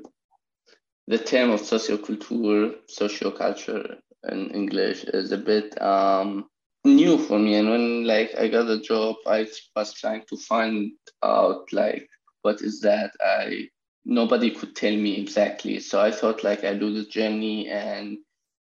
the 1.12 1.18
term 1.18 1.50
of 1.50 1.60
socioculture, 1.60 2.74
socioculture 2.88 3.98
in 4.30 4.50
English 4.52 5.04
is 5.04 5.30
a 5.30 5.36
bit 5.36 5.80
um, 5.82 6.48
new 6.86 7.18
for 7.18 7.38
me. 7.38 7.56
And 7.56 7.68
when 7.68 8.04
like 8.06 8.34
I 8.34 8.48
got 8.48 8.70
a 8.70 8.80
job, 8.80 9.16
I 9.26 9.46
was 9.76 9.92
trying 9.92 10.24
to 10.30 10.36
find 10.38 10.92
out 11.22 11.70
like, 11.70 12.08
what 12.40 12.62
is 12.62 12.80
that? 12.80 13.12
I 13.20 13.68
nobody 14.06 14.52
could 14.52 14.74
tell 14.74 14.96
me 14.96 15.20
exactly. 15.20 15.80
So 15.80 16.00
I 16.00 16.10
thought 16.10 16.44
like 16.44 16.64
I 16.64 16.72
do 16.72 16.94
the 16.94 17.04
journey 17.04 17.68
and 17.68 18.16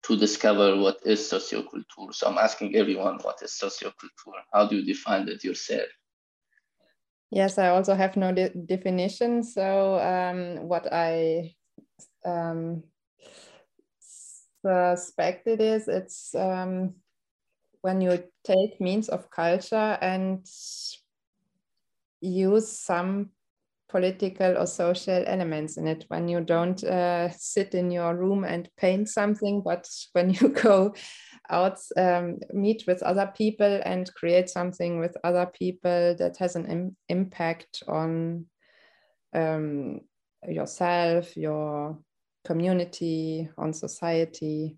to 0.07 0.17
discover 0.17 0.75
what 0.75 0.97
is 1.05 1.19
socioculture. 1.19 2.11
So 2.13 2.27
I'm 2.27 2.39
asking 2.39 2.75
everyone 2.75 3.19
what 3.21 3.43
is 3.43 3.51
socioculture? 3.63 4.41
How 4.51 4.65
do 4.67 4.77
you 4.77 4.85
define 4.85 5.29
it 5.29 5.43
yourself? 5.43 5.89
Yes, 7.29 7.59
I 7.59 7.67
also 7.67 7.93
have 7.93 8.17
no 8.17 8.31
de 8.31 8.49
definition. 8.49 9.43
So 9.43 9.99
um, 9.99 10.67
what 10.67 10.91
I 10.91 11.53
um, 12.25 12.83
suspect 14.61 15.47
it 15.47 15.61
is, 15.61 15.87
it's 15.87 16.33
um, 16.35 16.95
when 17.81 18.01
you 18.01 18.23
take 18.43 18.79
means 18.81 19.09
of 19.09 19.29
culture 19.29 19.97
and 20.01 20.45
use 22.21 22.67
some 22.67 23.29
political 23.89 24.57
or 24.57 24.67
social 24.67 25.23
elements 25.25 25.77
in 25.77 25.87
it. 25.87 26.05
When 26.09 26.27
you 26.27 26.41
don't 26.41 26.81
uh, 26.83 27.29
sit 27.31 27.73
in 27.73 27.91
your 27.91 28.15
room 28.15 28.43
and 28.43 28.69
paint 28.77 29.09
something 29.09 29.61
but 29.63 29.89
when 30.13 30.31
you 30.33 30.49
go 30.49 30.93
out 31.49 31.79
um, 31.97 32.37
meet 32.53 32.83
with 32.87 33.01
other 33.01 33.31
people 33.35 33.81
and 33.83 34.13
create 34.13 34.49
something 34.49 34.99
with 34.99 35.17
other 35.23 35.47
people 35.47 36.15
that 36.19 36.37
has 36.37 36.55
an 36.55 36.67
Im 36.67 36.95
impact 37.09 37.83
on 37.87 38.45
um, 39.33 40.01
yourself 40.47 41.35
your 41.35 41.97
community 42.49 43.47
on 43.59 43.71
society 43.73 44.75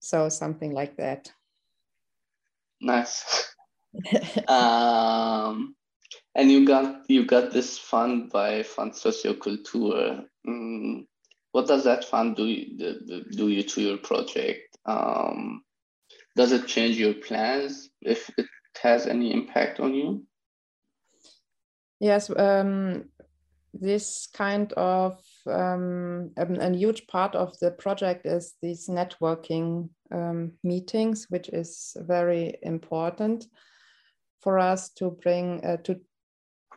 So 0.00 0.28
something 0.28 0.72
like 0.72 0.96
that. 0.96 1.32
Nice. 2.80 3.54
um, 4.48 5.74
and 6.34 6.50
you 6.50 6.66
got 6.66 7.08
you 7.08 7.24
got 7.24 7.52
this 7.52 7.78
fund 7.78 8.30
by 8.30 8.62
Fund 8.62 8.92
Socioculture. 8.92 10.24
Mm, 10.46 11.06
what 11.52 11.66
does 11.66 11.84
that 11.84 12.04
fund 12.04 12.36
do 12.36 12.44
you, 12.44 12.76
do 13.32 13.48
you 13.48 13.62
to 13.62 13.80
your 13.80 13.98
project? 13.98 14.76
Um, 14.84 15.62
does 16.36 16.52
it 16.52 16.66
change 16.66 16.98
your 16.98 17.14
plans 17.14 17.88
if 18.02 18.30
it 18.36 18.46
has 18.82 19.06
any 19.06 19.32
impact 19.32 19.80
on 19.80 19.94
you? 19.94 20.26
Yes, 21.98 22.28
um, 22.28 23.08
this 23.72 24.28
kind 24.34 24.70
of 24.74 25.18
um, 25.46 26.30
a, 26.36 26.70
huge 26.72 27.06
part 27.06 27.34
of 27.34 27.58
the 27.60 27.70
project 27.70 28.26
is 28.26 28.54
these 28.62 28.88
networking 28.88 29.90
um, 30.10 30.52
meetings, 30.62 31.26
which 31.28 31.48
is 31.48 31.96
very 32.00 32.56
important 32.62 33.46
for 34.40 34.58
us 34.58 34.90
to 34.90 35.10
bring 35.22 35.64
uh, 35.64 35.78
to 35.78 36.00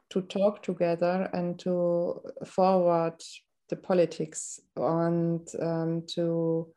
to 0.09 0.21
talk 0.21 0.63
together 0.63 1.29
and 1.33 1.59
to 1.59 2.21
forward 2.45 3.21
the 3.69 3.75
politics 3.75 4.59
and 4.77 5.47
um, 5.61 6.03
to 6.07 6.67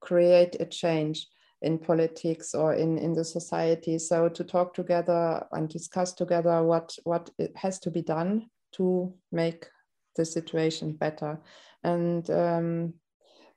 create 0.00 0.56
a 0.58 0.66
change 0.66 1.28
in 1.62 1.78
politics 1.78 2.54
or 2.54 2.74
in, 2.74 2.98
in 2.98 3.12
the 3.12 3.24
society. 3.24 3.98
So 3.98 4.28
to 4.28 4.44
talk 4.44 4.74
together 4.74 5.46
and 5.52 5.68
discuss 5.68 6.12
together 6.12 6.62
what, 6.64 6.96
what 7.04 7.30
has 7.54 7.78
to 7.80 7.90
be 7.90 8.02
done 8.02 8.46
to 8.72 9.14
make 9.30 9.66
the 10.16 10.24
situation 10.24 10.92
better. 10.92 11.40
And 11.84 12.28
um, 12.30 12.94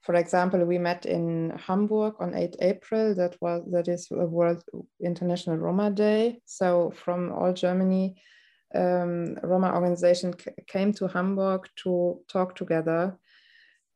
for 0.01 0.15
example, 0.15 0.63
we 0.65 0.77
met 0.77 1.05
in 1.05 1.51
Hamburg 1.57 2.15
on 2.19 2.35
8 2.35 2.57
April. 2.61 3.15
That 3.15 3.35
was 3.41 3.63
that 3.71 3.87
is 3.87 4.07
a 4.11 4.25
World 4.25 4.63
International 5.03 5.57
Roma 5.57 5.89
Day. 5.89 6.41
So 6.45 6.93
from 6.95 7.31
all 7.31 7.53
Germany, 7.53 8.15
um, 8.75 9.35
Roma 9.41 9.73
organization 9.73 10.33
came 10.67 10.93
to 10.93 11.07
Hamburg 11.07 11.67
to 11.83 12.21
talk 12.27 12.55
together. 12.55 13.17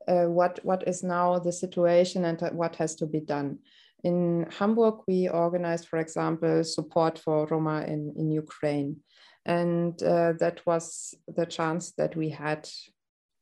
Uh, 0.08 0.26
what 0.26 0.60
what 0.64 0.88
is 0.88 1.04
now 1.04 1.38
the 1.38 1.52
situation 1.52 2.26
and 2.26 2.42
what 2.54 2.76
has 2.78 2.96
to 2.96 3.06
be 3.06 3.20
done? 3.20 3.60
In 4.04 4.48
Hamburg, 4.58 5.02
we 5.08 5.28
organized, 5.30 5.88
for 5.88 6.00
example, 6.00 6.64
support 6.64 7.20
for 7.20 7.46
Roma 7.48 7.82
in, 7.82 8.14
in 8.18 8.32
Ukraine. 8.32 8.98
And 9.46 10.02
uh, 10.04 10.34
that 10.40 10.62
was 10.66 11.16
the 11.28 11.46
chance 11.46 11.92
that 11.98 12.16
we 12.16 12.30
had 12.30 12.70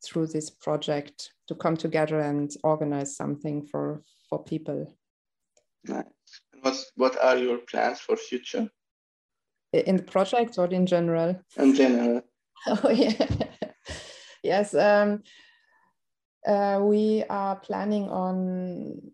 through 0.04 0.28
this 0.28 0.50
project 0.50 1.32
to 1.48 1.54
come 1.54 1.76
together 1.76 2.20
and 2.20 2.50
organize 2.62 3.16
something 3.16 3.66
for, 3.66 4.02
for 4.28 4.42
people. 4.44 4.96
Nice. 5.84 6.04
What's, 6.62 6.92
what 6.96 7.22
are 7.22 7.36
your 7.36 7.58
plans 7.58 8.00
for 8.00 8.16
future? 8.16 8.68
In 9.72 9.96
the 9.96 10.02
project 10.02 10.58
or 10.58 10.66
in 10.66 10.86
general? 10.86 11.40
In 11.56 11.74
general. 11.74 12.22
oh, 12.66 12.90
yeah. 12.90 13.26
yes. 14.42 14.74
Um, 14.74 15.22
uh, 16.46 16.80
we 16.82 17.24
are 17.28 17.56
planning 17.56 18.08
on 18.08 19.12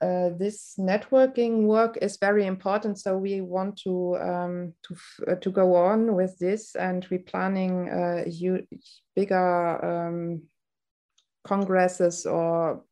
uh, 0.00 0.30
this 0.38 0.74
networking 0.78 1.62
work 1.64 1.98
is 2.00 2.18
very 2.18 2.46
important. 2.46 2.98
So 2.98 3.18
we 3.18 3.40
want 3.40 3.78
to 3.78 4.16
um, 4.16 4.74
to 4.84 4.96
uh, 5.26 5.34
to 5.36 5.50
go 5.50 5.74
on 5.74 6.14
with 6.14 6.38
this, 6.38 6.76
and 6.76 7.06
we're 7.10 7.18
planning 7.18 7.88
uh, 7.88 8.24
bigger 9.16 9.84
um, 9.84 10.42
congresses 11.44 12.26
or 12.26 12.84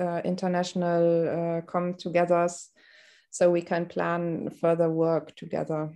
uh, 0.00 0.20
international 0.24 1.28
uh, 1.28 1.60
come-togethers, 1.62 2.68
so 3.30 3.50
we 3.50 3.62
can 3.62 3.86
plan 3.86 4.50
further 4.60 4.88
work 4.88 5.36
together. 5.36 5.90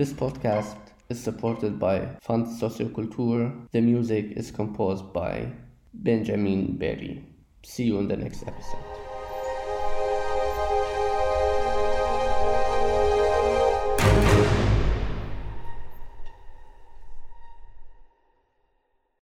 This 0.00 0.14
podcast 0.14 0.78
is 1.10 1.22
supported 1.22 1.78
by 1.78 2.08
Fund 2.22 2.46
Socioculture. 2.46 3.68
The 3.70 3.82
music 3.82 4.32
is 4.34 4.50
composed 4.50 5.12
by 5.12 5.52
Benjamin 5.92 6.78
Berry. 6.78 7.22
See 7.62 7.84
you 7.84 7.98
in 7.98 8.08
the 8.08 8.16
next 8.16 8.46
episode. 8.46 8.89